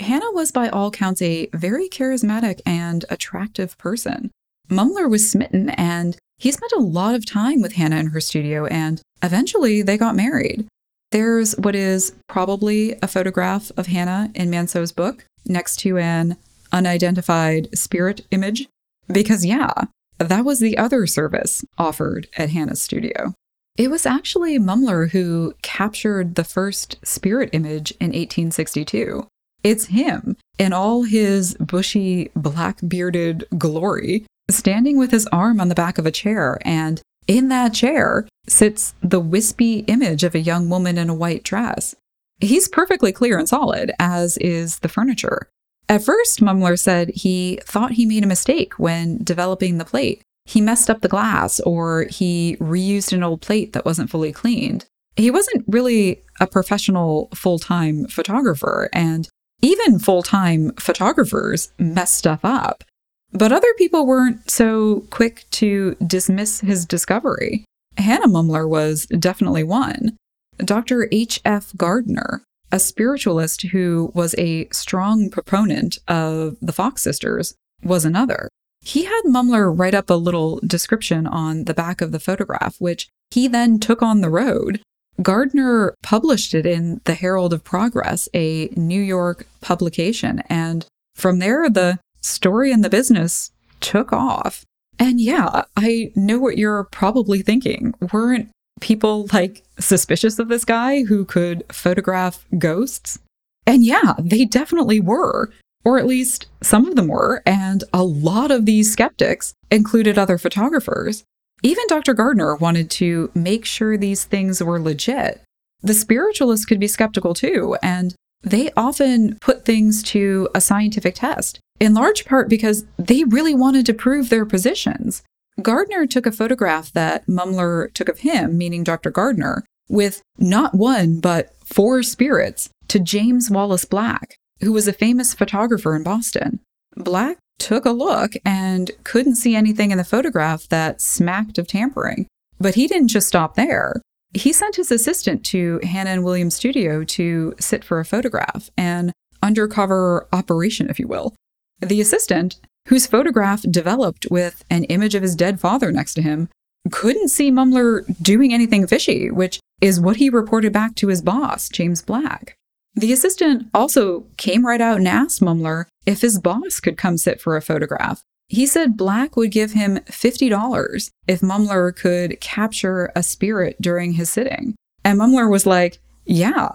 Hannah 0.00 0.32
was, 0.32 0.52
by 0.52 0.68
all 0.68 0.90
counts, 0.90 1.20
a 1.20 1.48
very 1.52 1.88
charismatic 1.88 2.60
and 2.64 3.04
attractive 3.10 3.76
person. 3.78 4.30
Mumler 4.70 5.10
was 5.10 5.30
smitten, 5.30 5.70
and 5.70 6.16
he 6.38 6.52
spent 6.52 6.72
a 6.72 6.80
lot 6.80 7.14
of 7.14 7.26
time 7.26 7.60
with 7.60 7.72
Hannah 7.72 7.96
in 7.96 8.08
her 8.08 8.20
studio, 8.20 8.66
and 8.66 9.02
eventually 9.22 9.82
they 9.82 9.98
got 9.98 10.14
married. 10.14 10.66
There's 11.10 11.56
what 11.56 11.74
is 11.74 12.12
probably 12.28 12.96
a 13.02 13.08
photograph 13.08 13.72
of 13.76 13.86
Hannah 13.86 14.30
in 14.34 14.50
Manseau's 14.50 14.92
book 14.92 15.24
next 15.46 15.76
to 15.80 15.98
an 15.98 16.36
unidentified 16.70 17.76
spirit 17.76 18.26
image. 18.30 18.68
Because, 19.10 19.44
yeah, 19.44 19.72
that 20.18 20.44
was 20.44 20.60
the 20.60 20.76
other 20.76 21.06
service 21.06 21.64
offered 21.76 22.28
at 22.36 22.50
Hannah's 22.50 22.82
studio. 22.82 23.34
It 23.76 23.90
was 23.90 24.06
actually 24.06 24.58
Mumler 24.58 25.10
who 25.10 25.54
captured 25.62 26.34
the 26.34 26.44
first 26.44 26.96
spirit 27.04 27.50
image 27.52 27.92
in 27.92 28.08
1862. 28.08 29.28
It's 29.62 29.86
him 29.86 30.36
in 30.58 30.72
all 30.72 31.04
his 31.04 31.54
bushy, 31.54 32.30
black 32.34 32.78
bearded 32.86 33.44
glory, 33.56 34.26
standing 34.50 34.98
with 34.98 35.12
his 35.12 35.26
arm 35.28 35.60
on 35.60 35.68
the 35.68 35.74
back 35.74 35.98
of 35.98 36.06
a 36.06 36.10
chair, 36.10 36.58
and 36.62 37.00
in 37.28 37.48
that 37.48 37.74
chair 37.74 38.26
sits 38.48 38.94
the 39.02 39.20
wispy 39.20 39.80
image 39.80 40.24
of 40.24 40.34
a 40.34 40.40
young 40.40 40.68
woman 40.68 40.98
in 40.98 41.08
a 41.08 41.14
white 41.14 41.44
dress. 41.44 41.94
He's 42.40 42.68
perfectly 42.68 43.12
clear 43.12 43.38
and 43.38 43.48
solid, 43.48 43.92
as 43.98 44.38
is 44.38 44.78
the 44.80 44.88
furniture. 44.88 45.48
At 45.88 46.04
first, 46.04 46.40
Mumler 46.40 46.78
said 46.78 47.10
he 47.10 47.60
thought 47.64 47.92
he 47.92 48.04
made 48.04 48.24
a 48.24 48.28
mistake 48.28 48.78
when 48.78 49.22
developing 49.24 49.78
the 49.78 49.84
plate. 49.84 50.22
He 50.44 50.60
messed 50.60 50.90
up 50.90 51.00
the 51.00 51.08
glass 51.08 51.60
or 51.60 52.04
he 52.04 52.56
reused 52.60 53.12
an 53.12 53.22
old 53.22 53.40
plate 53.40 53.72
that 53.72 53.84
wasn't 53.84 54.10
fully 54.10 54.32
cleaned. 54.32 54.84
He 55.16 55.30
wasn't 55.30 55.64
really 55.66 56.22
a 56.40 56.46
professional 56.46 57.28
full 57.34 57.58
time 57.58 58.06
photographer, 58.06 58.88
and 58.92 59.28
even 59.62 59.98
full 59.98 60.22
time 60.22 60.72
photographers 60.78 61.72
mess 61.78 62.14
stuff 62.14 62.40
up. 62.44 62.84
But 63.32 63.52
other 63.52 63.72
people 63.76 64.06
weren't 64.06 64.50
so 64.50 65.04
quick 65.10 65.46
to 65.52 65.96
dismiss 66.06 66.60
his 66.60 66.86
discovery. 66.86 67.64
Hannah 67.96 68.28
Mumler 68.28 68.68
was 68.68 69.06
definitely 69.06 69.64
one. 69.64 70.16
Dr. 70.58 71.08
H.F. 71.12 71.76
Gardner, 71.76 72.42
a 72.70 72.78
spiritualist 72.78 73.62
who 73.62 74.12
was 74.14 74.34
a 74.36 74.68
strong 74.70 75.30
proponent 75.30 75.98
of 76.06 76.56
the 76.60 76.72
Fox 76.72 77.02
sisters, 77.02 77.54
was 77.82 78.04
another. 78.04 78.48
He 78.80 79.04
had 79.04 79.22
Mumler 79.26 79.76
write 79.76 79.94
up 79.94 80.10
a 80.10 80.14
little 80.14 80.60
description 80.66 81.26
on 81.26 81.64
the 81.64 81.74
back 81.74 82.00
of 82.00 82.12
the 82.12 82.20
photograph, 82.20 82.76
which 82.78 83.08
he 83.30 83.48
then 83.48 83.78
took 83.78 84.02
on 84.02 84.20
the 84.20 84.30
road. 84.30 84.80
Gardner 85.20 85.94
published 86.02 86.54
it 86.54 86.64
in 86.64 87.00
the 87.04 87.14
Herald 87.14 87.52
of 87.52 87.64
Progress, 87.64 88.28
a 88.34 88.68
New 88.76 89.00
York 89.00 89.46
publication, 89.60 90.42
and 90.48 90.86
from 91.16 91.40
there, 91.40 91.68
the 91.68 91.98
story 92.20 92.70
and 92.70 92.84
the 92.84 92.90
business 92.90 93.50
took 93.80 94.12
off. 94.12 94.64
And 94.98 95.20
yeah, 95.20 95.64
I 95.76 96.12
know 96.14 96.38
what 96.38 96.58
you're 96.58 96.84
probably 96.84 97.42
thinking. 97.42 97.94
Weren't 98.12 98.50
people 98.80 99.26
like 99.32 99.64
suspicious 99.78 100.38
of 100.38 100.48
this 100.48 100.64
guy 100.64 101.04
who 101.04 101.24
could 101.24 101.64
photograph 101.72 102.44
ghosts? 102.58 103.18
And 103.66 103.84
yeah, 103.84 104.14
they 104.18 104.44
definitely 104.44 105.00
were. 105.00 105.50
Or 105.84 105.98
at 105.98 106.06
least 106.06 106.46
some 106.62 106.86
of 106.86 106.96
them 106.96 107.08
were. 107.08 107.42
And 107.46 107.84
a 107.92 108.02
lot 108.02 108.50
of 108.50 108.66
these 108.66 108.92
skeptics 108.92 109.54
included 109.70 110.18
other 110.18 110.38
photographers. 110.38 111.24
Even 111.62 111.84
Dr. 111.88 112.14
Gardner 112.14 112.56
wanted 112.56 112.90
to 112.92 113.30
make 113.34 113.64
sure 113.64 113.96
these 113.96 114.24
things 114.24 114.62
were 114.62 114.80
legit. 114.80 115.42
The 115.82 115.94
spiritualists 115.94 116.66
could 116.66 116.80
be 116.80 116.88
skeptical 116.88 117.34
too, 117.34 117.76
and 117.82 118.14
they 118.42 118.70
often 118.76 119.38
put 119.40 119.64
things 119.64 120.02
to 120.04 120.48
a 120.54 120.60
scientific 120.60 121.16
test 121.16 121.58
in 121.80 121.94
large 121.94 122.24
part 122.24 122.48
because 122.48 122.84
they 122.96 123.24
really 123.24 123.54
wanted 123.54 123.86
to 123.86 123.94
prove 123.94 124.28
their 124.28 124.46
positions. 124.46 125.22
Gardner 125.60 126.06
took 126.06 126.26
a 126.26 126.32
photograph 126.32 126.92
that 126.92 127.26
Mumler 127.26 127.92
took 127.92 128.08
of 128.08 128.20
him, 128.20 128.56
meaning 128.56 128.84
Dr. 128.84 129.10
Gardner, 129.10 129.64
with 129.88 130.22
not 130.38 130.74
one, 130.74 131.20
but 131.20 131.54
four 131.64 132.02
spirits 132.02 132.70
to 132.88 132.98
James 132.98 133.50
Wallace 133.50 133.84
Black, 133.84 134.36
who 134.60 134.72
was 134.72 134.86
a 134.86 134.92
famous 134.92 135.34
photographer 135.34 135.96
in 135.96 136.02
Boston. 136.02 136.60
Black 136.96 137.38
took 137.58 137.84
a 137.84 137.90
look 137.90 138.34
and 138.44 138.90
couldn't 139.04 139.36
see 139.36 139.56
anything 139.56 139.90
in 139.90 139.98
the 139.98 140.04
photograph 140.04 140.68
that 140.68 141.00
smacked 141.00 141.58
of 141.58 141.66
tampering. 141.66 142.26
But 142.58 142.74
he 142.74 142.86
didn't 142.86 143.08
just 143.08 143.28
stop 143.28 143.54
there. 143.54 144.00
He 144.34 144.52
sent 144.52 144.76
his 144.76 144.90
assistant 144.90 145.44
to 145.46 145.80
Hannah 145.82 146.10
and 146.10 146.24
William's 146.24 146.54
studio 146.54 147.02
to 147.04 147.54
sit 147.58 147.82
for 147.84 147.98
a 147.98 148.04
photograph, 148.04 148.70
an 148.76 149.12
undercover 149.42 150.28
operation, 150.32 150.90
if 150.90 150.98
you 150.98 151.08
will. 151.08 151.34
The 151.80 152.00
assistant, 152.00 152.60
whose 152.88 153.06
photograph 153.06 153.62
developed 153.70 154.26
with 154.30 154.64
an 154.70 154.84
image 154.84 155.14
of 155.14 155.22
his 155.22 155.36
dead 155.36 155.60
father 155.60 155.92
next 155.92 156.14
to 156.14 156.22
him, 156.22 156.48
couldn't 156.90 157.28
see 157.28 157.50
Mumler 157.50 158.04
doing 158.22 158.52
anything 158.52 158.86
fishy, 158.86 159.30
which 159.30 159.60
is 159.80 160.00
what 160.00 160.16
he 160.16 160.30
reported 160.30 160.72
back 160.72 160.94
to 160.96 161.08
his 161.08 161.22
boss, 161.22 161.68
James 161.68 162.02
Black. 162.02 162.56
The 162.94 163.12
assistant 163.12 163.68
also 163.74 164.26
came 164.36 164.66
right 164.66 164.80
out 164.80 164.96
and 164.96 165.06
asked 165.06 165.40
Mumler 165.40 165.84
if 166.06 166.22
his 166.22 166.40
boss 166.40 166.80
could 166.80 166.96
come 166.96 167.18
sit 167.18 167.40
for 167.40 167.56
a 167.56 167.62
photograph. 167.62 168.22
He 168.48 168.66
said 168.66 168.96
Black 168.96 169.36
would 169.36 169.52
give 169.52 169.72
him 169.72 169.98
$50 170.06 171.10
if 171.26 171.40
Mumler 171.40 171.94
could 171.94 172.40
capture 172.40 173.12
a 173.14 173.22
spirit 173.22 173.76
during 173.80 174.12
his 174.12 174.30
sitting. 174.30 174.74
And 175.04 175.20
Mumler 175.20 175.50
was 175.50 175.66
like, 175.66 175.98
Yeah, 176.24 176.70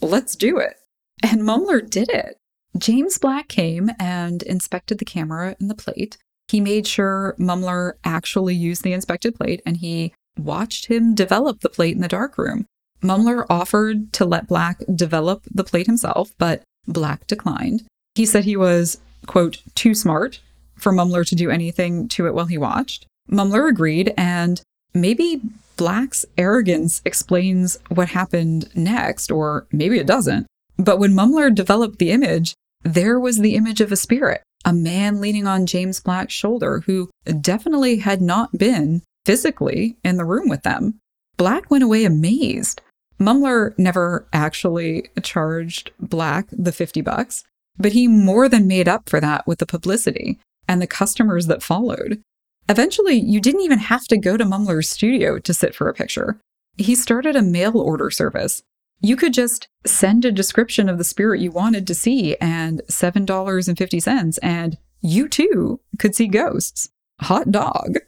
let's 0.00 0.34
do 0.34 0.58
it. 0.58 0.76
And 1.22 1.42
Mumler 1.42 1.88
did 1.88 2.10
it. 2.10 2.36
James 2.76 3.18
Black 3.18 3.48
came 3.48 3.90
and 3.98 4.42
inspected 4.42 4.98
the 4.98 5.04
camera 5.04 5.56
and 5.60 5.68
the 5.68 5.74
plate. 5.74 6.16
He 6.48 6.60
made 6.60 6.86
sure 6.86 7.36
Mumler 7.38 7.94
actually 8.04 8.54
used 8.54 8.82
the 8.82 8.92
inspected 8.92 9.34
plate 9.34 9.62
and 9.64 9.78
he 9.78 10.12
watched 10.38 10.86
him 10.86 11.14
develop 11.14 11.60
the 11.60 11.68
plate 11.68 11.94
in 11.94 12.02
the 12.02 12.08
darkroom. 12.08 12.66
Mumler 13.02 13.44
offered 13.50 14.12
to 14.14 14.24
let 14.24 14.46
Black 14.46 14.78
develop 14.94 15.42
the 15.50 15.64
plate 15.64 15.86
himself, 15.86 16.32
but 16.38 16.62
Black 16.86 17.26
declined. 17.26 17.84
He 18.14 18.26
said 18.26 18.44
he 18.44 18.56
was, 18.56 19.00
quote, 19.26 19.62
too 19.74 19.94
smart 19.94 20.40
for 20.76 20.92
Mumler 20.92 21.26
to 21.26 21.34
do 21.34 21.50
anything 21.50 22.08
to 22.08 22.26
it 22.26 22.34
while 22.34 22.46
he 22.46 22.58
watched. 22.58 23.06
Mumler 23.30 23.68
agreed, 23.68 24.12
and 24.16 24.60
maybe 24.94 25.40
Black's 25.76 26.24
arrogance 26.36 27.02
explains 27.04 27.78
what 27.88 28.08
happened 28.08 28.68
next, 28.74 29.30
or 29.30 29.66
maybe 29.72 29.98
it 29.98 30.06
doesn't. 30.06 30.46
But 30.76 30.98
when 30.98 31.12
Mumler 31.12 31.54
developed 31.54 31.98
the 31.98 32.10
image, 32.10 32.54
there 32.82 33.18
was 33.18 33.38
the 33.38 33.54
image 33.54 33.80
of 33.80 33.92
a 33.92 33.96
spirit, 33.96 34.42
a 34.64 34.72
man 34.72 35.20
leaning 35.20 35.46
on 35.46 35.66
James 35.66 36.00
Black's 36.00 36.32
shoulder 36.32 36.82
who 36.86 37.10
definitely 37.40 37.98
had 37.98 38.20
not 38.20 38.52
been 38.58 39.02
physically 39.24 39.96
in 40.04 40.16
the 40.16 40.24
room 40.24 40.48
with 40.48 40.62
them. 40.62 40.98
Black 41.36 41.70
went 41.70 41.84
away 41.84 42.04
amazed. 42.04 42.80
Mumler 43.20 43.76
never 43.78 44.26
actually 44.32 45.08
charged 45.22 45.92
Black 46.00 46.46
the 46.50 46.72
50 46.72 47.00
bucks, 47.02 47.44
but 47.78 47.92
he 47.92 48.08
more 48.08 48.48
than 48.48 48.66
made 48.66 48.88
up 48.88 49.08
for 49.08 49.20
that 49.20 49.46
with 49.46 49.58
the 49.58 49.66
publicity 49.66 50.38
and 50.68 50.82
the 50.82 50.86
customers 50.86 51.46
that 51.46 51.62
followed. 51.62 52.20
Eventually, 52.68 53.14
you 53.14 53.40
didn't 53.40 53.60
even 53.62 53.78
have 53.78 54.04
to 54.08 54.16
go 54.16 54.36
to 54.36 54.44
Mumler's 54.44 54.88
studio 54.88 55.38
to 55.38 55.54
sit 55.54 55.74
for 55.74 55.88
a 55.88 55.94
picture. 55.94 56.38
He 56.78 56.94
started 56.94 57.36
a 57.36 57.42
mail 57.42 57.78
order 57.78 58.10
service 58.10 58.62
you 59.02 59.16
could 59.16 59.34
just 59.34 59.68
send 59.84 60.24
a 60.24 60.32
description 60.32 60.88
of 60.88 60.96
the 60.96 61.04
spirit 61.04 61.40
you 61.40 61.50
wanted 61.50 61.86
to 61.88 61.94
see 61.94 62.36
and 62.36 62.80
$7.50, 62.88 64.38
and 64.42 64.78
you 65.00 65.28
too 65.28 65.80
could 65.98 66.14
see 66.14 66.28
ghosts. 66.28 66.88
Hot 67.20 67.50
dog. 67.50 67.98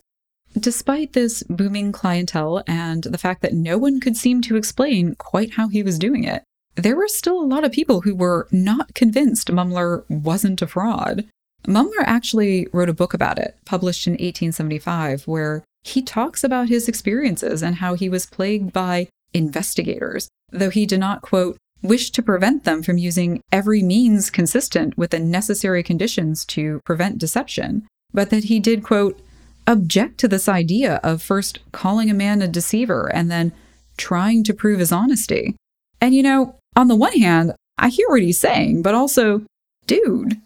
Despite 0.58 1.12
this 1.12 1.42
booming 1.42 1.90
clientele 1.90 2.62
and 2.68 3.02
the 3.02 3.18
fact 3.18 3.42
that 3.42 3.52
no 3.52 3.76
one 3.76 3.98
could 4.00 4.16
seem 4.16 4.40
to 4.42 4.56
explain 4.56 5.16
quite 5.16 5.54
how 5.54 5.66
he 5.66 5.82
was 5.82 5.98
doing 5.98 6.22
it, 6.22 6.44
there 6.76 6.96
were 6.96 7.08
still 7.08 7.40
a 7.40 7.44
lot 7.44 7.64
of 7.64 7.72
people 7.72 8.02
who 8.02 8.14
were 8.14 8.46
not 8.52 8.94
convinced 8.94 9.48
Mumler 9.48 10.04
wasn't 10.08 10.62
a 10.62 10.66
fraud. 10.68 11.24
Mumler 11.66 12.04
actually 12.04 12.68
wrote 12.72 12.88
a 12.88 12.94
book 12.94 13.14
about 13.14 13.38
it, 13.38 13.56
published 13.64 14.06
in 14.06 14.12
1875, 14.12 15.26
where 15.26 15.64
he 15.82 16.02
talks 16.02 16.44
about 16.44 16.68
his 16.68 16.88
experiences 16.88 17.62
and 17.62 17.76
how 17.76 17.94
he 17.94 18.08
was 18.08 18.26
plagued 18.26 18.72
by 18.72 19.08
investigators 19.32 20.28
though 20.54 20.70
he 20.70 20.86
did 20.86 21.00
not, 21.00 21.22
quote, 21.22 21.56
wish 21.82 22.10
to 22.10 22.22
prevent 22.22 22.64
them 22.64 22.82
from 22.82 22.96
using 22.96 23.40
every 23.52 23.82
means 23.82 24.30
consistent 24.30 24.96
with 24.96 25.10
the 25.10 25.18
necessary 25.20 25.82
conditions 25.82 26.44
to 26.46 26.80
prevent 26.84 27.18
deception, 27.18 27.86
but 28.12 28.30
that 28.30 28.44
he 28.44 28.58
did, 28.58 28.82
quote, 28.82 29.20
object 29.66 30.18
to 30.18 30.28
this 30.28 30.48
idea 30.48 31.00
of 31.02 31.22
first 31.22 31.58
calling 31.72 32.10
a 32.10 32.14
man 32.14 32.42
a 32.42 32.48
deceiver 32.48 33.10
and 33.12 33.30
then 33.30 33.52
trying 33.96 34.44
to 34.44 34.54
prove 34.54 34.78
his 34.78 34.92
honesty. 34.92 35.56
And 36.00 36.14
you 36.14 36.22
know, 36.22 36.56
on 36.76 36.88
the 36.88 36.96
one 36.96 37.18
hand, 37.18 37.52
I 37.78 37.88
hear 37.88 38.08
what 38.08 38.22
he's 38.22 38.38
saying, 38.38 38.82
but 38.82 38.94
also, 38.94 39.42
dude, 39.86 40.40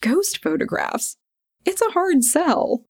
ghost 0.00 0.42
photographs. 0.42 1.16
It's 1.64 1.82
a 1.82 1.90
hard 1.90 2.24
sell. 2.24 2.82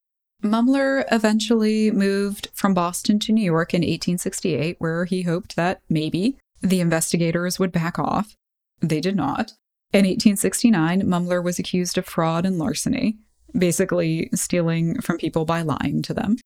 Mumler 0.43 1.05
eventually 1.11 1.91
moved 1.91 2.49
from 2.53 2.75
Boston 2.75 3.19
to 3.21 3.33
New 3.33 3.45
York 3.45 3.73
in 3.73 3.81
1868, 3.81 4.77
where 4.79 5.05
he 5.07 5.23
hoped 5.23 5.57
that 5.57 5.81
maybe 5.89 6.37
the 6.65 6.81
investigators 6.81 7.59
would 7.59 7.71
back 7.71 7.99
off. 7.99 8.35
They 8.81 9.01
did 9.01 9.15
not. 9.15 9.53
In 9.93 10.07
1869, 10.07 11.03
Mumler 11.03 11.45
was 11.45 11.59
accused 11.59 11.99
of 11.99 12.07
fraud 12.07 12.45
and 12.45 12.59
larceny, 12.59 13.19
basically 13.57 14.29
stealing 14.35 15.01
from 15.01 15.19
people 15.19 15.45
by 15.45 15.63
lying 15.63 16.03
to 16.03 16.15
them. 16.15 16.37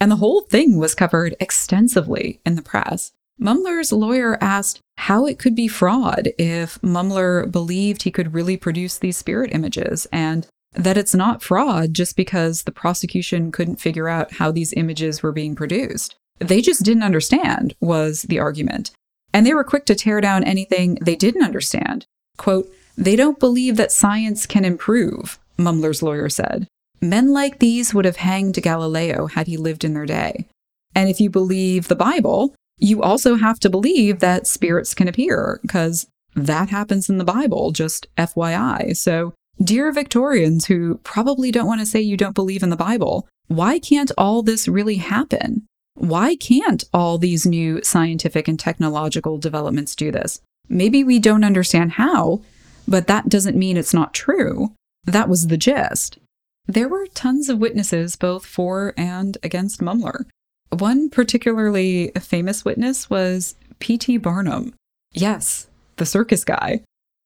And 0.00 0.10
the 0.10 0.16
whole 0.16 0.42
thing 0.42 0.78
was 0.78 0.94
covered 0.94 1.36
extensively 1.38 2.40
in 2.44 2.56
the 2.56 2.62
press. 2.62 3.12
Mumler's 3.40 3.92
lawyer 3.92 4.38
asked 4.40 4.80
how 4.96 5.26
it 5.26 5.38
could 5.38 5.54
be 5.54 5.68
fraud 5.68 6.30
if 6.38 6.80
Mumler 6.80 7.50
believed 7.50 8.02
he 8.02 8.10
could 8.10 8.34
really 8.34 8.56
produce 8.56 8.98
these 8.98 9.18
spirit 9.18 9.50
images, 9.52 10.06
and 10.10 10.46
that 10.72 10.96
it's 10.96 11.14
not 11.14 11.42
fraud 11.42 11.94
just 11.94 12.16
because 12.16 12.62
the 12.62 12.72
prosecution 12.72 13.52
couldn't 13.52 13.76
figure 13.76 14.08
out 14.08 14.32
how 14.34 14.50
these 14.50 14.72
images 14.72 15.22
were 15.22 15.32
being 15.32 15.54
produced. 15.54 16.16
They 16.38 16.60
just 16.60 16.82
didn't 16.82 17.02
understand, 17.02 17.74
was 17.80 18.22
the 18.22 18.38
argument 18.38 18.90
and 19.36 19.44
they 19.44 19.52
were 19.52 19.64
quick 19.64 19.84
to 19.84 19.94
tear 19.94 20.22
down 20.22 20.42
anything 20.44 20.96
they 21.02 21.14
didn't 21.14 21.44
understand. 21.44 22.06
Quote, 22.38 22.72
they 22.96 23.16
don't 23.16 23.38
believe 23.38 23.76
that 23.76 23.92
science 23.92 24.46
can 24.46 24.64
improve, 24.64 25.38
Mumler's 25.58 26.02
lawyer 26.02 26.30
said. 26.30 26.66
Men 27.02 27.34
like 27.34 27.58
these 27.58 27.92
would 27.92 28.06
have 28.06 28.16
hanged 28.16 28.54
Galileo 28.62 29.26
had 29.26 29.46
he 29.46 29.58
lived 29.58 29.84
in 29.84 29.92
their 29.92 30.06
day. 30.06 30.46
And 30.94 31.10
if 31.10 31.20
you 31.20 31.28
believe 31.28 31.88
the 31.88 31.94
Bible, 31.94 32.54
you 32.78 33.02
also 33.02 33.34
have 33.34 33.60
to 33.60 33.68
believe 33.68 34.20
that 34.20 34.46
spirits 34.46 34.94
can 34.94 35.06
appear, 35.06 35.60
because 35.60 36.06
that 36.34 36.70
happens 36.70 37.10
in 37.10 37.18
the 37.18 37.22
Bible, 37.22 37.72
just 37.72 38.06
FYI. 38.16 38.96
So, 38.96 39.34
dear 39.62 39.92
Victorians 39.92 40.64
who 40.64 40.96
probably 41.04 41.50
don't 41.50 41.66
want 41.66 41.80
to 41.80 41.86
say 41.86 42.00
you 42.00 42.16
don't 42.16 42.34
believe 42.34 42.62
in 42.62 42.70
the 42.70 42.74
Bible, 42.74 43.28
why 43.48 43.80
can't 43.80 44.12
all 44.16 44.42
this 44.42 44.66
really 44.66 44.96
happen? 44.96 45.66
Why 45.96 46.36
can't 46.36 46.84
all 46.92 47.16
these 47.16 47.46
new 47.46 47.82
scientific 47.82 48.48
and 48.48 48.60
technological 48.60 49.38
developments 49.38 49.96
do 49.96 50.12
this? 50.12 50.40
Maybe 50.68 51.02
we 51.02 51.18
don't 51.18 51.44
understand 51.44 51.92
how, 51.92 52.42
but 52.86 53.06
that 53.06 53.28
doesn't 53.28 53.56
mean 53.56 53.76
it's 53.76 53.94
not 53.94 54.12
true. 54.14 54.72
That 55.04 55.28
was 55.28 55.46
the 55.46 55.56
gist. 55.56 56.18
There 56.66 56.88
were 56.88 57.06
tons 57.14 57.48
of 57.48 57.58
witnesses 57.58 58.16
both 58.16 58.44
for 58.44 58.92
and 58.96 59.38
against 59.42 59.80
Mumler. 59.80 60.26
One 60.70 61.08
particularly 61.08 62.12
famous 62.20 62.64
witness 62.64 63.08
was 63.08 63.54
P.T. 63.78 64.18
Barnum. 64.18 64.74
Yes, 65.12 65.68
the 65.96 66.06
circus 66.06 66.44
guy. 66.44 66.82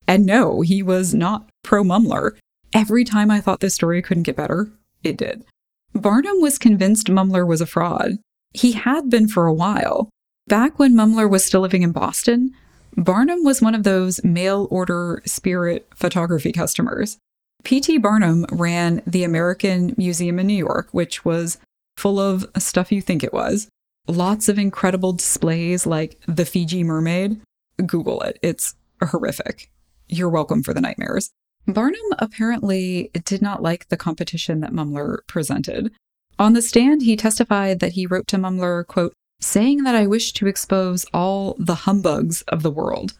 And 0.06 0.26
no, 0.26 0.60
he 0.60 0.82
was 0.82 1.12
not 1.12 1.48
pro 1.64 1.82
Mumler. 1.82 2.36
Every 2.72 3.02
time 3.02 3.30
I 3.30 3.40
thought 3.40 3.60
this 3.60 3.74
story 3.74 4.00
couldn't 4.00 4.24
get 4.24 4.36
better, 4.36 4.70
it 5.02 5.16
did. 5.16 5.44
Barnum 5.92 6.40
was 6.40 6.58
convinced 6.58 7.08
Mumler 7.08 7.46
was 7.46 7.60
a 7.60 7.66
fraud. 7.66 8.18
He 8.52 8.72
had 8.72 9.08
been 9.08 9.28
for 9.28 9.46
a 9.46 9.52
while. 9.54 10.08
Back 10.46 10.78
when 10.78 10.94
Mumler 10.94 11.30
was 11.30 11.44
still 11.44 11.60
living 11.60 11.82
in 11.82 11.92
Boston, 11.92 12.52
Barnum 12.96 13.44
was 13.44 13.62
one 13.62 13.74
of 13.74 13.84
those 13.84 14.22
mail 14.24 14.66
order 14.70 15.22
spirit 15.24 15.88
photography 15.94 16.52
customers. 16.52 17.18
P.T. 17.62 17.98
Barnum 17.98 18.46
ran 18.50 19.02
the 19.06 19.22
American 19.22 19.94
Museum 19.96 20.38
in 20.38 20.46
New 20.46 20.54
York, 20.54 20.88
which 20.92 21.24
was 21.24 21.58
full 21.96 22.18
of 22.18 22.46
stuff 22.58 22.90
you 22.90 23.00
think 23.00 23.22
it 23.22 23.32
was. 23.32 23.68
Lots 24.08 24.48
of 24.48 24.58
incredible 24.58 25.12
displays 25.12 25.86
like 25.86 26.20
the 26.26 26.46
Fiji 26.46 26.82
mermaid. 26.82 27.40
Google 27.86 28.20
it, 28.22 28.38
it's 28.42 28.74
horrific. 29.02 29.70
You're 30.08 30.30
welcome 30.30 30.62
for 30.62 30.74
the 30.74 30.80
nightmares. 30.80 31.30
Barnum 31.66 32.00
apparently 32.18 33.10
did 33.24 33.42
not 33.42 33.62
like 33.62 33.88
the 33.88 33.96
competition 33.96 34.60
that 34.60 34.72
Mumler 34.72 35.18
presented. 35.26 35.92
On 36.40 36.54
the 36.54 36.62
stand, 36.62 37.02
he 37.02 37.16
testified 37.16 37.80
that 37.80 37.92
he 37.92 38.06
wrote 38.06 38.26
to 38.28 38.38
Mumler, 38.38 38.86
quote, 38.86 39.12
saying 39.42 39.84
that 39.84 39.94
I 39.94 40.06
wish 40.06 40.32
to 40.32 40.46
expose 40.46 41.04
all 41.12 41.54
the 41.58 41.74
humbugs 41.74 42.40
of 42.48 42.62
the 42.62 42.70
world. 42.70 43.12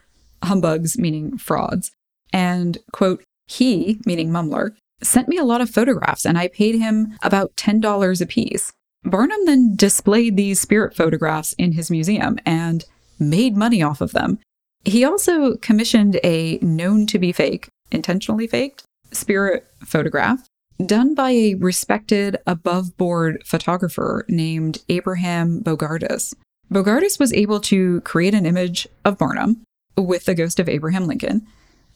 Humbugs 0.43 0.97
meaning 0.97 1.37
frauds. 1.37 1.91
And, 2.33 2.79
quote, 2.91 3.23
he, 3.45 3.99
meaning 4.07 4.31
Mumler, 4.31 4.71
sent 5.03 5.27
me 5.27 5.37
a 5.37 5.43
lot 5.43 5.61
of 5.61 5.69
photographs 5.69 6.25
and 6.25 6.35
I 6.35 6.47
paid 6.47 6.79
him 6.79 7.15
about 7.21 7.55
$10 7.57 8.21
a 8.21 8.25
piece. 8.25 8.73
Barnum 9.03 9.45
then 9.45 9.75
displayed 9.75 10.35
these 10.35 10.59
spirit 10.59 10.95
photographs 10.95 11.53
in 11.53 11.73
his 11.73 11.91
museum 11.91 12.39
and 12.43 12.85
made 13.19 13.55
money 13.55 13.83
off 13.83 14.01
of 14.01 14.13
them. 14.13 14.39
He 14.83 15.05
also 15.05 15.57
commissioned 15.57 16.19
a 16.23 16.57
known 16.63 17.05
to 17.07 17.19
be 17.19 17.31
fake, 17.31 17.67
intentionally 17.91 18.47
faked, 18.47 18.83
spirit 19.11 19.67
photograph 19.85 20.47
done 20.87 21.15
by 21.15 21.31
a 21.31 21.55
respected 21.55 22.37
above 22.45 22.97
board 22.97 23.43
photographer 23.45 24.25
named 24.27 24.79
Abraham 24.89 25.61
Bogardus. 25.61 26.33
Bogardus 26.71 27.19
was 27.19 27.33
able 27.33 27.59
to 27.61 28.01
create 28.01 28.33
an 28.33 28.45
image 28.45 28.87
of 29.03 29.17
Barnum 29.17 29.61
with 29.97 30.25
the 30.25 30.35
ghost 30.35 30.59
of 30.59 30.69
Abraham 30.69 31.07
Lincoln 31.07 31.45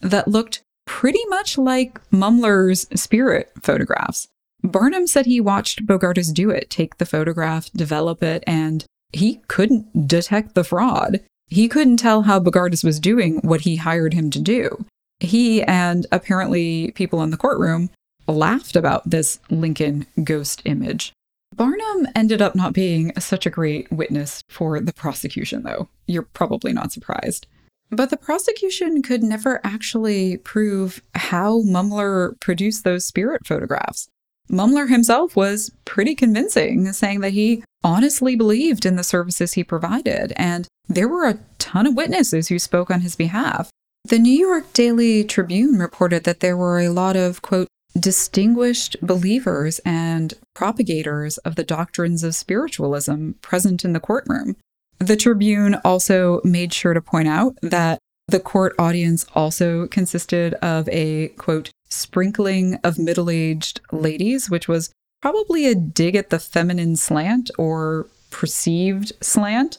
that 0.01 0.27
looked 0.27 0.61
pretty 0.85 1.23
much 1.27 1.57
like 1.57 1.99
Mumler's 2.11 2.87
spirit 2.99 3.51
photographs. 3.61 4.27
Barnum 4.63 5.07
said 5.07 5.25
he 5.25 5.39
watched 5.39 5.85
Bogardus 5.85 6.33
do 6.33 6.49
it, 6.49 6.69
take 6.69 6.97
the 6.97 7.05
photograph, 7.05 7.71
develop 7.71 8.23
it, 8.23 8.43
and 8.45 8.85
he 9.13 9.41
couldn't 9.47 10.07
detect 10.07 10.55
the 10.55 10.63
fraud. 10.63 11.21
He 11.47 11.67
couldn't 11.67 11.97
tell 11.97 12.23
how 12.23 12.39
Bogardus 12.39 12.83
was 12.83 12.99
doing 12.99 13.39
what 13.39 13.61
he 13.61 13.77
hired 13.77 14.13
him 14.13 14.29
to 14.31 14.39
do. 14.39 14.85
He 15.19 15.63
and 15.63 16.05
apparently 16.11 16.91
people 16.91 17.21
in 17.23 17.29
the 17.29 17.37
courtroom 17.37 17.89
laughed 18.27 18.75
about 18.75 19.09
this 19.09 19.39
Lincoln 19.49 20.05
ghost 20.23 20.61
image. 20.65 21.13
Barnum 21.55 22.07
ended 22.15 22.41
up 22.41 22.55
not 22.55 22.73
being 22.73 23.13
such 23.19 23.45
a 23.45 23.49
great 23.49 23.91
witness 23.91 24.43
for 24.49 24.79
the 24.79 24.93
prosecution, 24.93 25.63
though. 25.63 25.88
You're 26.05 26.23
probably 26.23 26.73
not 26.73 26.91
surprised. 26.91 27.47
But 27.89 28.09
the 28.09 28.17
prosecution 28.17 29.01
could 29.01 29.23
never 29.23 29.61
actually 29.63 30.38
prove 30.38 31.01
how 31.13 31.61
Mumler 31.61 32.39
produced 32.41 32.83
those 32.83 33.05
spirit 33.05 33.45
photographs. 33.45 34.09
Mumler 34.49 34.89
himself 34.89 35.35
was 35.35 35.71
pretty 35.85 36.13
convincing, 36.13 36.91
saying 36.93 37.21
that 37.21 37.33
he 37.33 37.63
honestly 37.83 38.35
believed 38.35 38.85
in 38.85 38.95
the 38.95 39.03
services 39.03 39.53
he 39.53 39.63
provided, 39.63 40.33
and 40.35 40.67
there 40.88 41.07
were 41.07 41.25
a 41.25 41.39
ton 41.57 41.88
of 41.88 41.95
witnesses 41.95 42.49
who 42.49 42.59
spoke 42.59 42.91
on 42.91 43.01
his 43.01 43.15
behalf. 43.15 43.69
The 44.03 44.19
New 44.19 44.38
York 44.38 44.71
Daily 44.73 45.23
Tribune 45.23 45.79
reported 45.79 46.25
that 46.25 46.39
there 46.39 46.57
were 46.57 46.79
a 46.79 46.89
lot 46.89 47.15
of, 47.15 47.41
quote, 47.41 47.67
distinguished 47.97 48.97
believers 49.01 49.79
and 49.86 50.34
propagators 50.53 51.38
of 51.39 51.55
the 51.55 51.63
doctrines 51.63 52.23
of 52.23 52.36
spiritualism 52.36 53.31
present 53.41 53.86
in 53.86 53.93
the 53.93 53.99
courtroom. 53.99 54.55
The 54.99 55.15
Tribune 55.15 55.75
also 55.86 56.41
made 56.43 56.73
sure 56.73 56.93
to 56.93 57.01
point 57.01 57.27
out 57.27 57.55
that 57.62 57.99
the 58.27 58.39
court 58.39 58.75
audience 58.79 59.25
also 59.36 59.88
consisted 59.88 60.55
of 60.55 60.89
a 60.89 61.29
quote, 61.29 61.69
sprinkling 61.89 62.75
of 62.84 62.97
middle 62.97 63.29
aged 63.29 63.81
ladies, 63.91 64.49
which 64.49 64.67
was 64.67 64.91
probably 65.21 65.67
a 65.67 65.75
dig 65.75 66.15
at 66.15 66.29
the 66.29 66.39
feminine 66.39 66.95
slant 66.95 67.51
or 67.58 68.08
perceived 68.31 69.13
slant 69.21 69.77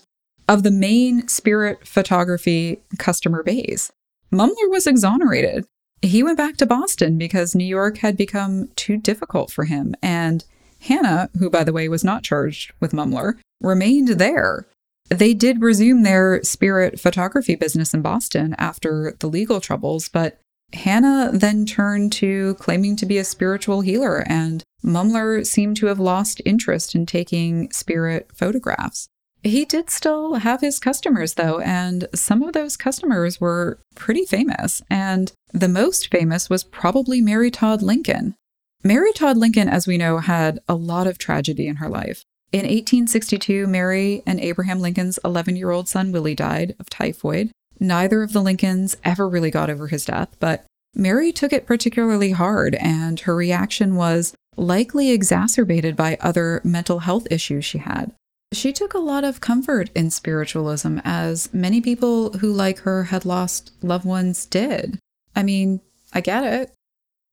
of 0.49 0.63
the 0.63 0.71
main 0.71 1.27
spirit 1.29 1.87
photography 1.87 2.81
customer 2.99 3.43
base. 3.43 3.91
Mumler 4.33 4.71
was 4.71 4.87
exonerated 4.87 5.67
he 6.07 6.23
went 6.23 6.39
back 6.39 6.57
to 6.57 6.67
Boston 6.67 7.19
because 7.19 7.55
New 7.55 7.65
York 7.65 7.99
had 7.99 8.17
become 8.17 8.69
too 8.77 8.97
difficult 8.97 9.51
for 9.51 9.65
him, 9.65 9.95
and 10.03 10.45
Hannah, 10.81 11.31
who 11.39 11.51
by 11.51 11.65
the 11.65 11.73
way 11.73 11.89
was 11.89 12.05
not 12.05 12.23
charged 12.23 12.73
with 12.81 12.93
Mumler, 12.93 13.35
remained 13.61 14.09
there. 14.09 14.67
They 15.09 15.35
did 15.35 15.63
resume 15.63 16.03
their 16.03 16.43
spirit 16.43 16.99
photography 16.99 17.55
business 17.55 17.95
in 17.95 18.03
Boston 18.03 18.55
after 18.59 19.15
the 19.21 19.29
legal 19.29 19.61
troubles, 19.61 20.09
but 20.09 20.41
Hannah 20.73 21.31
then 21.33 21.65
turned 21.65 22.13
to 22.15 22.55
claiming 22.55 22.97
to 22.97 23.07
be 23.07 23.19
a 23.19 23.25
spiritual 23.25 23.83
healer, 23.83 24.25
and 24.27 24.65
Mumler 24.85 25.47
seemed 25.47 25.77
to 25.79 25.87
have 25.87 26.01
lost 26.01 26.43
interest 26.45 26.95
in 26.95 27.07
taking 27.07 27.71
spirit 27.71 28.31
photographs. 28.35 29.09
He 29.43 29.65
did 29.65 29.91
still 29.91 30.35
have 30.35 30.61
his 30.61 30.79
customers, 30.79 31.35
though, 31.35 31.61
and 31.61 32.09
some 32.15 32.43
of 32.43 32.53
those 32.53 32.77
customers 32.77 33.41
were 33.41 33.79
pretty 33.95 34.25
famous. 34.25 34.83
And 34.91 35.33
the 35.53 35.69
most 35.69 36.11
famous 36.11 36.51
was 36.51 36.65
probably 36.65 37.21
Mary 37.21 37.51
Todd 37.51 37.83
Lincoln. 37.83 38.35
Mary 38.83 39.13
Todd 39.13 39.37
Lincoln, 39.37 39.69
as 39.69 39.87
we 39.87 39.99
know, 39.99 40.19
had 40.19 40.61
a 40.69 40.75
lot 40.75 41.07
of 41.07 41.19
tragedy 41.19 41.67
in 41.67 41.77
her 41.77 41.89
life. 41.89 42.25
In 42.53 42.61
1862, 42.61 43.67
Mary 43.67 44.23
and 44.27 44.41
Abraham 44.41 44.81
Lincoln's 44.81 45.19
11 45.25 45.57
year 45.57 45.71
old 45.71 45.89
son 45.89 46.13
Willie 46.13 46.35
died 46.35 46.75
of 46.79 46.89
typhoid. 46.89 47.51
Neither 47.79 48.23
of 48.23 48.33
the 48.33 48.43
Lincolns 48.43 48.97
ever 49.05 49.29
really 49.29 49.51
got 49.51 49.69
over 49.69 49.89
his 49.89 50.05
death, 50.05 50.35
but 50.41 50.65
Mary 50.95 51.31
took 51.33 51.53
it 51.53 51.67
particularly 51.67 52.31
hard, 52.31 52.75
and 52.77 53.21
her 53.21 53.37
reaction 53.37 53.97
was 53.97 54.35
likely 54.57 55.11
exacerbated 55.11 55.95
by 55.95 56.17
other 56.21 56.63
mental 56.65 57.01
health 57.01 57.27
issues 57.31 57.65
she 57.65 57.79
had. 57.79 58.13
She 58.53 58.73
took 58.73 58.95
a 58.95 58.99
lot 58.99 59.25
of 59.25 59.41
comfort 59.41 59.91
in 59.95 60.11
spiritualism, 60.11 60.99
as 61.05 61.53
many 61.53 61.81
people 61.81 62.39
who, 62.39 62.53
like 62.53 62.81
her, 62.81 63.05
had 63.05 63.25
lost 63.25 63.73
loved 63.83 64.05
ones 64.05 64.47
did. 64.47 64.99
I 65.35 65.43
mean, 65.43 65.81
I 66.13 66.21
get 66.21 66.45
it. 66.45 66.73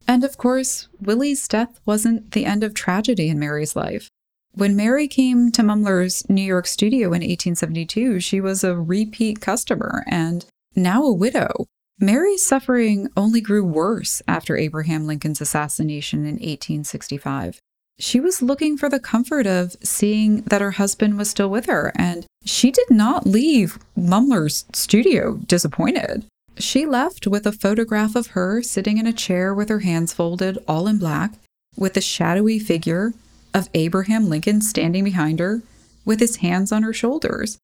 And 0.08 0.24
of 0.24 0.38
course, 0.38 0.88
Willie's 1.00 1.48
death 1.48 1.80
wasn't 1.86 2.32
the 2.32 2.46
end 2.46 2.64
of 2.64 2.74
tragedy 2.74 3.30
in 3.30 3.40
Mary's 3.40 3.76
life. 3.76 4.10
When 4.56 4.76
Mary 4.76 5.08
came 5.08 5.52
to 5.54 5.64
Mumler's 5.64 6.30
New 6.30 6.44
York 6.44 6.68
studio 6.68 7.08
in 7.08 7.22
1872, 7.22 8.20
she 8.20 8.42
was 8.42 8.64
a 8.64 8.76
repeat 8.76 9.40
customer 9.40 10.04
and 10.08 10.46
now 10.76 11.04
a 11.04 11.14
widow. 11.14 11.66
Mary's 12.00 12.46
suffering 12.46 13.08
only 13.16 13.40
grew 13.40 13.64
worse 13.64 14.22
after 14.28 14.58
Abraham 14.58 15.08
Lincoln's 15.08 15.42
assassination 15.42 16.20
in 16.22 16.34
1865 16.34 17.62
she 18.00 18.20
was 18.20 18.42
looking 18.42 18.78
for 18.78 18.90
the 18.90 19.00
comfort 19.00 19.46
of 19.46 19.76
seeing 19.84 20.42
that 20.44 20.62
her 20.62 20.72
husband 20.72 21.18
was 21.18 21.30
still 21.30 21.50
with 21.50 21.66
her, 21.66 21.92
and 21.96 22.26
she 22.44 22.72
did 22.72 22.90
not 22.90 23.26
leave 23.26 23.78
Mumler's 23.96 24.66
studio 24.74 25.38
disappointed. 25.46 26.26
She 26.58 26.86
left 26.86 27.28
with 27.28 27.48
a 27.48 27.52
photograph 27.52 28.16
of 28.16 28.28
her 28.28 28.62
sitting 28.62 28.98
in 28.98 29.08
a 29.08 29.14
chair 29.14 29.54
with 29.54 29.70
her 29.70 29.80
hands 29.80 30.14
folded, 30.14 30.58
all 30.68 30.88
in 30.88 30.98
black, 30.98 31.34
with 31.76 31.98
a 31.98 32.02
shadowy 32.02 32.60
figure 32.60 33.14
of 33.54 33.70
Abraham 33.74 34.30
Lincoln 34.30 34.62
standing 34.62 35.04
behind 35.04 35.40
her 35.40 35.62
with 36.06 36.20
his 36.20 36.38
hands 36.38 36.72
on 36.72 36.84
her 36.84 36.94
shoulders. 36.94 37.58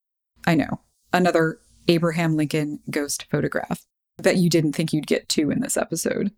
I 0.45 0.55
know, 0.55 0.79
another 1.11 1.59
Abraham 1.87 2.35
Lincoln 2.35 2.79
ghost 2.89 3.25
photograph 3.29 3.83
that 4.17 4.37
you 4.37 4.49
didn't 4.49 4.73
think 4.73 4.93
you'd 4.93 5.07
get 5.07 5.29
to 5.29 5.51
in 5.51 5.61
this 5.61 5.77
episode. 5.77 6.31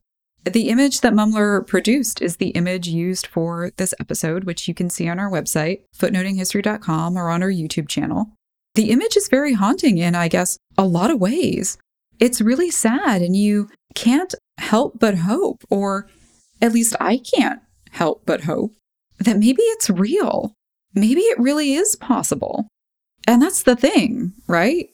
The 0.45 0.69
image 0.69 1.01
that 1.01 1.13
Mumler 1.13 1.65
produced 1.67 2.19
is 2.21 2.37
the 2.37 2.49
image 2.49 2.87
used 2.87 3.27
for 3.27 3.71
this 3.77 3.93
episode, 3.99 4.45
which 4.45 4.67
you 4.67 4.73
can 4.73 4.89
see 4.89 5.07
on 5.07 5.19
our 5.19 5.29
website, 5.29 5.81
footnotinghistory.com, 5.95 7.15
or 7.15 7.29
on 7.29 7.43
our 7.43 7.51
YouTube 7.51 7.87
channel. 7.87 8.31
The 8.73 8.89
image 8.89 9.15
is 9.15 9.27
very 9.27 9.53
haunting 9.53 9.99
in, 9.99 10.15
I 10.15 10.27
guess, 10.29 10.57
a 10.77 10.85
lot 10.85 11.11
of 11.11 11.19
ways. 11.19 11.77
it's 12.19 12.39
really 12.39 12.69
sad, 12.69 13.21
and 13.21 13.35
you 13.35 13.69
can't 13.95 14.35
help 14.59 14.99
but 14.99 15.17
hope, 15.17 15.63
or 15.71 16.07
at 16.61 16.71
least 16.71 16.95
I 16.99 17.17
can't 17.17 17.59
help 17.89 18.23
but 18.25 18.43
hope, 18.43 18.73
that 19.19 19.37
maybe 19.37 19.63
it's 19.63 19.89
real. 19.89 20.53
Maybe 20.93 21.21
it 21.21 21.39
really 21.39 21.73
is 21.73 21.95
possible. 21.95 22.67
And 23.27 23.41
that's 23.41 23.63
the 23.63 23.75
thing, 23.75 24.33
right? 24.47 24.89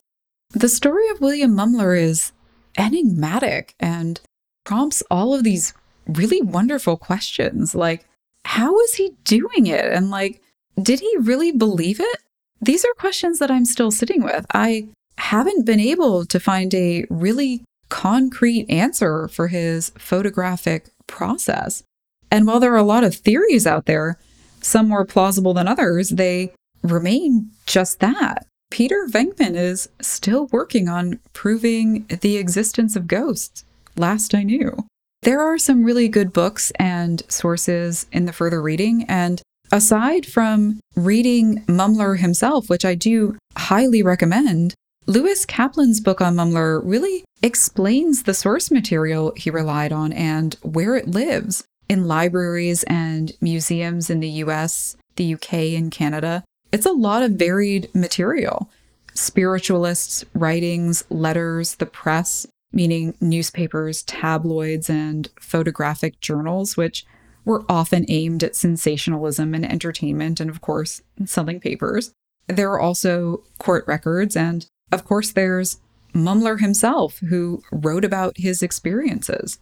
The 0.52 0.70
story 0.70 1.10
of 1.10 1.20
William 1.20 1.56
Mumler 1.56 2.00
is 2.00 2.32
enigmatic 2.78 3.74
and 3.80 4.22
prompts 4.68 5.02
all 5.10 5.34
of 5.34 5.46
these 5.46 5.74
really 6.10 6.42
wonderful 6.42 6.98
questions 6.98 7.74
like, 7.74 8.06
how 8.44 8.74
was 8.74 8.96
he 8.96 9.14
doing 9.24 9.68
it? 9.68 9.86
And 9.86 10.10
like, 10.10 10.42
did 10.82 11.00
he 11.00 11.16
really 11.22 11.54
believe 11.54 12.02
it? 12.02 12.18
These 12.60 12.84
are 12.84 12.94
questions 13.00 13.40
that 13.40 13.50
I'm 13.50 13.64
still 13.64 13.92
sitting 13.92 14.24
with. 14.24 14.46
I 14.54 14.90
haven't 15.18 15.66
been 15.66 15.80
able 15.80 16.26
to 16.26 16.38
find 16.38 16.74
a 16.74 17.06
really 17.10 17.64
concrete 17.88 18.66
answer 18.70 19.30
for 19.30 19.48
his 19.48 19.94
photographic 19.98 20.90
process. 21.08 21.84
And 22.30 22.46
while 22.46 22.60
there 22.60 22.74
are 22.74 22.78
a 22.78 22.84
lot 22.84 23.06
of 23.06 23.16
theories 23.16 23.66
out 23.66 23.86
there, 23.86 24.20
some 24.62 24.90
more 24.90 25.06
plausible 25.06 25.54
than 25.54 25.70
others, 25.70 26.10
they 26.10 26.52
remain 26.84 27.52
just 27.66 28.02
that. 28.02 28.46
Peter 28.70 29.08
Venkman 29.10 29.56
is 29.56 29.88
still 30.02 30.48
working 30.48 30.90
on 30.90 31.22
proving 31.32 32.06
the 32.08 32.36
existence 32.36 32.98
of 32.98 33.08
ghosts, 33.08 33.64
last 34.00 34.34
I 34.34 34.44
knew. 34.44 34.86
There 35.24 35.42
are 35.42 35.58
some 35.58 35.84
really 35.84 36.08
good 36.08 36.32
books 36.32 36.72
and 36.78 37.24
sources 37.28 38.06
in 38.12 38.26
the 38.26 38.34
further 38.34 38.62
reading, 38.62 39.06
and 39.08 39.42
aside 39.72 40.26
from 40.26 40.80
reading 40.96 41.64
Mumler 41.68 42.20
himself, 42.20 42.70
which 42.70 42.86
I 42.86 42.96
do 42.96 43.38
highly 43.58 44.02
recommend, 44.02 44.74
Louis 45.06 45.46
Kaplan's 45.46 46.02
book 46.02 46.22
on 46.22 46.36
Mumler 46.36 46.82
really 46.84 47.24
explains 47.42 48.24
the 48.24 48.34
source 48.34 48.70
material 48.72 49.34
he 49.38 49.50
relied 49.50 49.92
on 49.92 50.12
and 50.12 50.56
where 50.62 50.96
it 50.96 51.08
lives 51.08 51.64
in 51.90 52.08
libraries 52.08 52.84
and 52.84 53.32
museums 53.40 54.10
in 54.10 54.20
the 54.20 54.30
US, 54.30 54.98
the 55.16 55.34
UK, 55.34 55.54
and 55.78 55.92
Canada. 55.92 56.44
It's 56.72 56.86
a 56.86 56.92
lot 56.92 57.24
of 57.24 57.32
varied 57.32 57.90
material 57.96 58.70
spiritualists' 59.14 60.24
writings, 60.36 61.04
letters, 61.10 61.76
the 61.76 61.86
press, 61.88 62.46
meaning 62.72 63.16
newspapers, 63.22 64.04
tabloids, 64.04 64.90
and 64.90 65.30
photographic 65.40 66.20
journals, 66.20 66.78
which 66.78 67.06
were 67.46 67.66
often 67.70 68.06
aimed 68.10 68.44
at 68.44 68.56
sensationalism 68.56 69.54
and 69.54 69.66
entertainment, 69.66 70.40
and 70.40 70.50
of 70.50 70.62
course, 70.62 71.02
selling 71.26 71.60
papers. 71.60 72.12
There 72.48 72.72
are 72.72 72.80
also 72.80 73.44
court 73.58 73.86
records, 73.88 74.36
and 74.36 74.66
of 74.92 75.06
course, 75.06 75.32
there's 75.32 75.80
Mumler 76.14 76.60
himself, 76.60 77.20
who 77.20 77.62
wrote 77.72 78.04
about 78.04 78.38
his 78.38 78.62
experiences. 78.64 79.60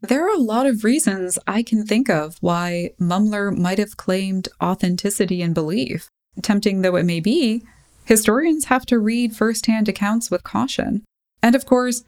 There 0.00 0.24
are 0.24 0.34
a 0.34 0.40
lot 0.40 0.66
of 0.66 0.84
reasons 0.84 1.38
I 1.46 1.62
can 1.62 1.84
think 1.84 2.08
of 2.08 2.36
why 2.40 2.92
Mumler 3.00 3.56
might 3.56 3.78
have 3.78 3.96
claimed 3.96 4.48
authenticity 4.62 5.42
and 5.42 5.54
belief. 5.54 6.08
Tempting 6.40 6.82
though 6.82 6.94
it 6.96 7.04
may 7.04 7.18
be, 7.18 7.64
historians 8.04 8.66
have 8.66 8.86
to 8.86 8.98
read 8.98 9.34
firsthand 9.34 9.88
accounts 9.88 10.30
with 10.30 10.44
caution. 10.44 11.04
And 11.42 11.56
of 11.56 11.66
course, 11.66 12.04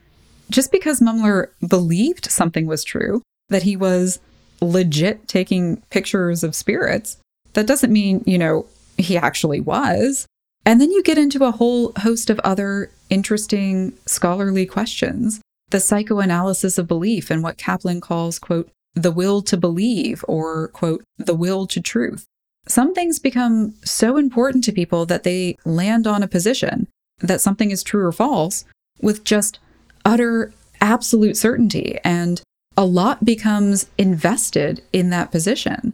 just 0.50 0.72
because 0.72 1.00
Mumler 1.00 1.48
believed 1.66 2.30
something 2.30 2.66
was 2.66 2.84
true, 2.84 3.22
that 3.48 3.62
he 3.62 3.76
was 3.76 4.20
legit 4.60 5.26
taking 5.28 5.78
pictures 5.90 6.44
of 6.44 6.54
spirits, 6.54 7.16
that 7.54 7.66
doesn't 7.66 7.92
mean, 7.92 8.22
you 8.26 8.38
know, 8.38 8.66
he 8.98 9.16
actually 9.16 9.60
was. 9.60 10.26
And 10.66 10.80
then 10.80 10.90
you 10.90 11.02
get 11.02 11.18
into 11.18 11.44
a 11.44 11.52
whole 11.52 11.92
host 11.98 12.28
of 12.28 12.38
other 12.40 12.90
interesting 13.08 13.94
scholarly 14.06 14.66
questions. 14.66 15.40
The 15.70 15.80
psychoanalysis 15.80 16.78
of 16.78 16.88
belief 16.88 17.30
and 17.30 17.42
what 17.42 17.56
Kaplan 17.56 18.00
calls, 18.00 18.38
quote, 18.38 18.68
the 18.94 19.12
will 19.12 19.40
to 19.42 19.56
believe 19.56 20.24
or, 20.28 20.68
quote, 20.68 21.02
the 21.16 21.34
will 21.34 21.66
to 21.68 21.80
truth. 21.80 22.26
Some 22.66 22.92
things 22.92 23.18
become 23.18 23.74
so 23.84 24.16
important 24.16 24.64
to 24.64 24.72
people 24.72 25.06
that 25.06 25.22
they 25.22 25.56
land 25.64 26.06
on 26.06 26.22
a 26.22 26.28
position 26.28 26.88
that 27.20 27.40
something 27.40 27.70
is 27.70 27.82
true 27.82 28.04
or 28.04 28.12
false 28.12 28.64
with 29.00 29.24
just 29.24 29.58
utter 30.04 30.52
absolute 30.80 31.36
certainty. 31.36 31.98
And 32.04 32.42
a 32.76 32.84
lot 32.84 33.24
becomes 33.24 33.86
invested 33.98 34.82
in 34.92 35.10
that 35.10 35.30
position. 35.30 35.92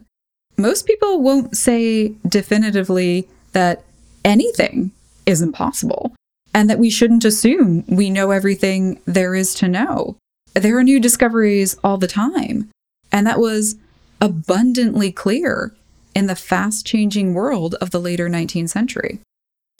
Most 0.57 0.87
people 0.87 1.21
won't 1.21 1.55
say 1.55 2.13
definitively 2.27 3.27
that 3.51 3.83
anything 4.23 4.91
is 5.25 5.41
impossible 5.41 6.13
and 6.53 6.69
that 6.69 6.79
we 6.79 6.89
shouldn't 6.89 7.25
assume 7.25 7.83
we 7.87 8.09
know 8.09 8.31
everything 8.31 8.99
there 9.05 9.35
is 9.35 9.53
to 9.55 9.67
know. 9.67 10.15
There 10.53 10.77
are 10.77 10.83
new 10.83 10.99
discoveries 10.99 11.77
all 11.83 11.97
the 11.97 12.07
time. 12.07 12.69
And 13.11 13.27
that 13.27 13.39
was 13.39 13.75
abundantly 14.19 15.11
clear 15.11 15.73
in 16.15 16.25
the 16.25 16.35
fast 16.35 16.85
changing 16.85 17.33
world 17.33 17.75
of 17.75 17.91
the 17.91 17.99
later 17.99 18.27
19th 18.27 18.69
century. 18.69 19.19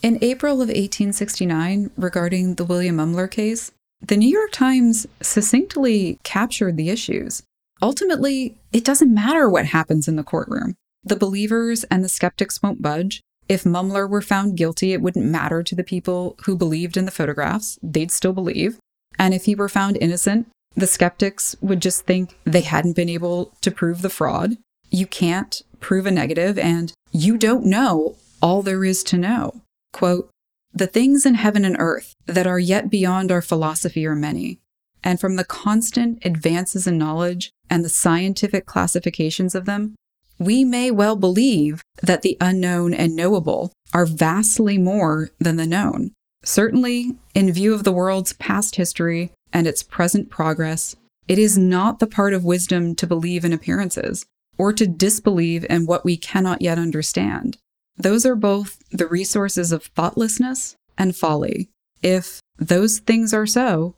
In 0.04 0.20
April 0.22 0.56
of 0.56 0.68
1869, 0.68 1.90
regarding 1.98 2.56
the 2.56 2.66
William 2.66 2.98
Mumler 2.98 3.30
case, 3.30 3.72
the 4.02 4.18
New 4.18 4.30
York 4.30 4.52
Times 4.52 5.08
succinctly 5.22 6.20
captured 6.24 6.78
the 6.78 6.90
issues. 6.90 7.44
Ultimately, 7.82 8.58
it 8.72 8.84
doesn't 8.84 9.14
matter 9.14 9.50
what 9.50 9.68
happens 9.68 10.08
in 10.08 10.16
the 10.16 10.24
courtroom. 10.24 10.76
The 11.04 11.16
believers 11.16 11.84
and 11.86 12.04
the 12.04 12.10
skeptics 12.10 12.62
won't 12.62 12.82
budge, 12.82 13.22
if 13.50 13.64
Mumler 13.64 14.10
were 14.10 14.22
found 14.22 14.58
guilty, 14.58 14.92
it 14.92 15.02
wouldn't 15.02 15.26
matter 15.26 15.64
to 15.64 15.76
the 15.76 15.84
people 15.84 16.36
who 16.44 16.58
believed 16.58 16.98
in 16.98 17.06
the 17.06 17.12
photographs. 17.12 17.80
They'd 17.82 18.12
still 18.12 18.34
believe. 18.34 18.78
And 19.18 19.34
if 19.34 19.46
he 19.46 19.56
were 19.56 19.70
found 19.70 19.98
innocent, 19.98 20.48
the 20.76 20.88
skeptics 20.88 21.56
would 21.62 21.82
just 21.82 22.06
think 22.06 22.38
they 22.44 22.62
hadn't 22.62 22.96
been 22.96 23.10
able 23.10 23.54
to 23.62 23.72
prove 23.72 24.02
the 24.02 24.10
fraud. 24.10 24.58
You 24.90 25.08
can't 25.08 25.62
prove 25.80 26.06
a 26.06 26.12
negative, 26.12 26.58
and 26.60 26.92
you 27.12 27.38
don't 27.38 27.66
know 27.66 28.16
all 28.42 28.62
there 28.62 28.84
is 28.84 29.02
to 29.04 29.18
know. 29.18 29.62
Quote, 29.94 30.30
the 30.78 30.88
things 30.88 31.26
in 31.26 31.36
heaven 31.36 31.66
and 31.66 31.76
earth 31.80 32.16
that 32.26 32.48
are 32.48 32.60
yet 32.60 32.90
beyond 32.90 33.32
our 33.32 33.42
philosophy 33.42 34.06
are 34.06 34.16
many, 34.16 34.60
and 35.04 35.20
from 35.20 35.36
the 35.36 35.46
constant 35.46 36.20
advances 36.26 36.88
in 36.88 36.98
knowledge 36.98 37.52
and 37.70 37.84
the 37.84 37.90
scientific 37.90 38.66
classifications 38.66 39.56
of 39.56 39.66
them, 39.66 39.96
we 40.40 40.64
may 40.64 40.92
well 40.92 41.16
believe 41.16 41.82
that 42.02 42.22
the 42.22 42.38
unknown 42.40 42.94
and 42.94 43.16
knowable 43.16 43.72
are 43.94 44.06
vastly 44.06 44.78
more 44.78 45.30
than 45.40 45.56
the 45.56 45.66
known. 45.66 46.12
Certainly, 46.44 47.16
in 47.34 47.52
view 47.52 47.74
of 47.74 47.84
the 47.84 47.92
world's 47.92 48.34
past 48.34 48.76
history 48.76 49.32
and 49.52 49.66
its 49.66 49.84
present 49.84 50.30
progress, 50.30 50.96
it 51.28 51.40
is 51.40 51.58
not 51.58 52.00
the 52.00 52.08
part 52.08 52.34
of 52.34 52.46
wisdom 52.46 52.96
to 52.96 53.08
believe 53.08 53.44
in 53.44 53.52
appearances 53.52 54.26
or 54.58 54.72
to 54.74 54.88
disbelieve 54.88 55.66
in 55.70 55.86
what 55.86 56.06
we 56.06 56.18
cannot 56.18 56.62
yet 56.62 56.78
understand. 56.78 57.58
Those 57.98 58.26
are 58.26 58.36
both 58.36 58.78
the 58.92 59.08
resources 59.08 59.72
of 59.72 59.86
thoughtlessness 59.86 60.76
and 60.98 61.16
folly. 61.16 61.70
If 62.04 62.40
those 62.58 63.00
things 63.00 63.34
are 63.34 63.48
so, 63.48 63.96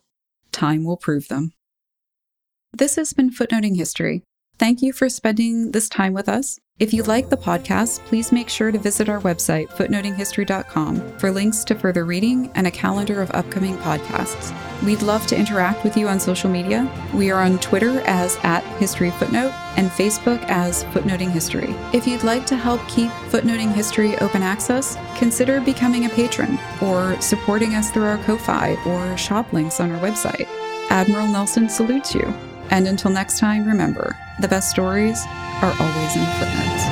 time 0.52 0.84
will 0.84 0.96
prove 0.96 1.28
them. 1.28 1.52
This 2.72 2.96
has 2.96 3.12
been 3.12 3.30
Footnoting 3.30 3.76
History. 3.76 4.22
Thank 4.60 4.82
you 4.82 4.92
for 4.92 5.08
spending 5.08 5.70
this 5.70 5.88
time 5.88 6.12
with 6.12 6.28
us. 6.28 6.60
If 6.78 6.92
you 6.92 7.02
like 7.04 7.30
the 7.30 7.36
podcast, 7.38 8.04
please 8.04 8.30
make 8.30 8.50
sure 8.50 8.70
to 8.70 8.78
visit 8.78 9.08
our 9.08 9.18
website, 9.20 9.68
footnotinghistory.com, 9.68 11.18
for 11.18 11.30
links 11.30 11.64
to 11.64 11.74
further 11.74 12.04
reading 12.04 12.50
and 12.54 12.66
a 12.66 12.70
calendar 12.70 13.22
of 13.22 13.30
upcoming 13.30 13.78
podcasts. 13.78 14.52
We'd 14.84 15.00
love 15.00 15.26
to 15.28 15.38
interact 15.38 15.82
with 15.82 15.96
you 15.96 16.08
on 16.08 16.20
social 16.20 16.50
media. 16.50 16.86
We 17.14 17.30
are 17.30 17.42
on 17.42 17.58
Twitter 17.60 18.02
as 18.02 18.36
at 18.42 18.62
History 18.76 19.10
Footnote 19.12 19.54
and 19.78 19.88
Facebook 19.92 20.42
as 20.42 20.84
Footnoting 20.92 21.30
History. 21.30 21.74
If 21.94 22.06
you'd 22.06 22.24
like 22.24 22.44
to 22.44 22.56
help 22.56 22.86
keep 22.86 23.10
Footnoting 23.30 23.72
History 23.72 24.18
open 24.18 24.42
access, 24.42 24.98
consider 25.16 25.62
becoming 25.62 26.04
a 26.04 26.10
patron 26.10 26.58
or 26.82 27.18
supporting 27.22 27.76
us 27.76 27.90
through 27.90 28.04
our 28.04 28.22
Ko-Fi 28.24 28.74
or 28.84 29.16
shop 29.16 29.54
links 29.54 29.80
on 29.80 29.90
our 29.90 30.00
website. 30.00 30.46
Admiral 30.90 31.28
Nelson 31.28 31.70
salutes 31.70 32.14
you. 32.14 32.26
And 32.68 32.86
until 32.86 33.10
next 33.10 33.38
time, 33.38 33.66
remember 33.66 34.14
the 34.40 34.48
best 34.48 34.70
stories 34.70 35.26
are 35.60 35.74
always 35.78 36.16
in 36.16 36.22
the 36.22 36.30
footnotes. 36.38 36.89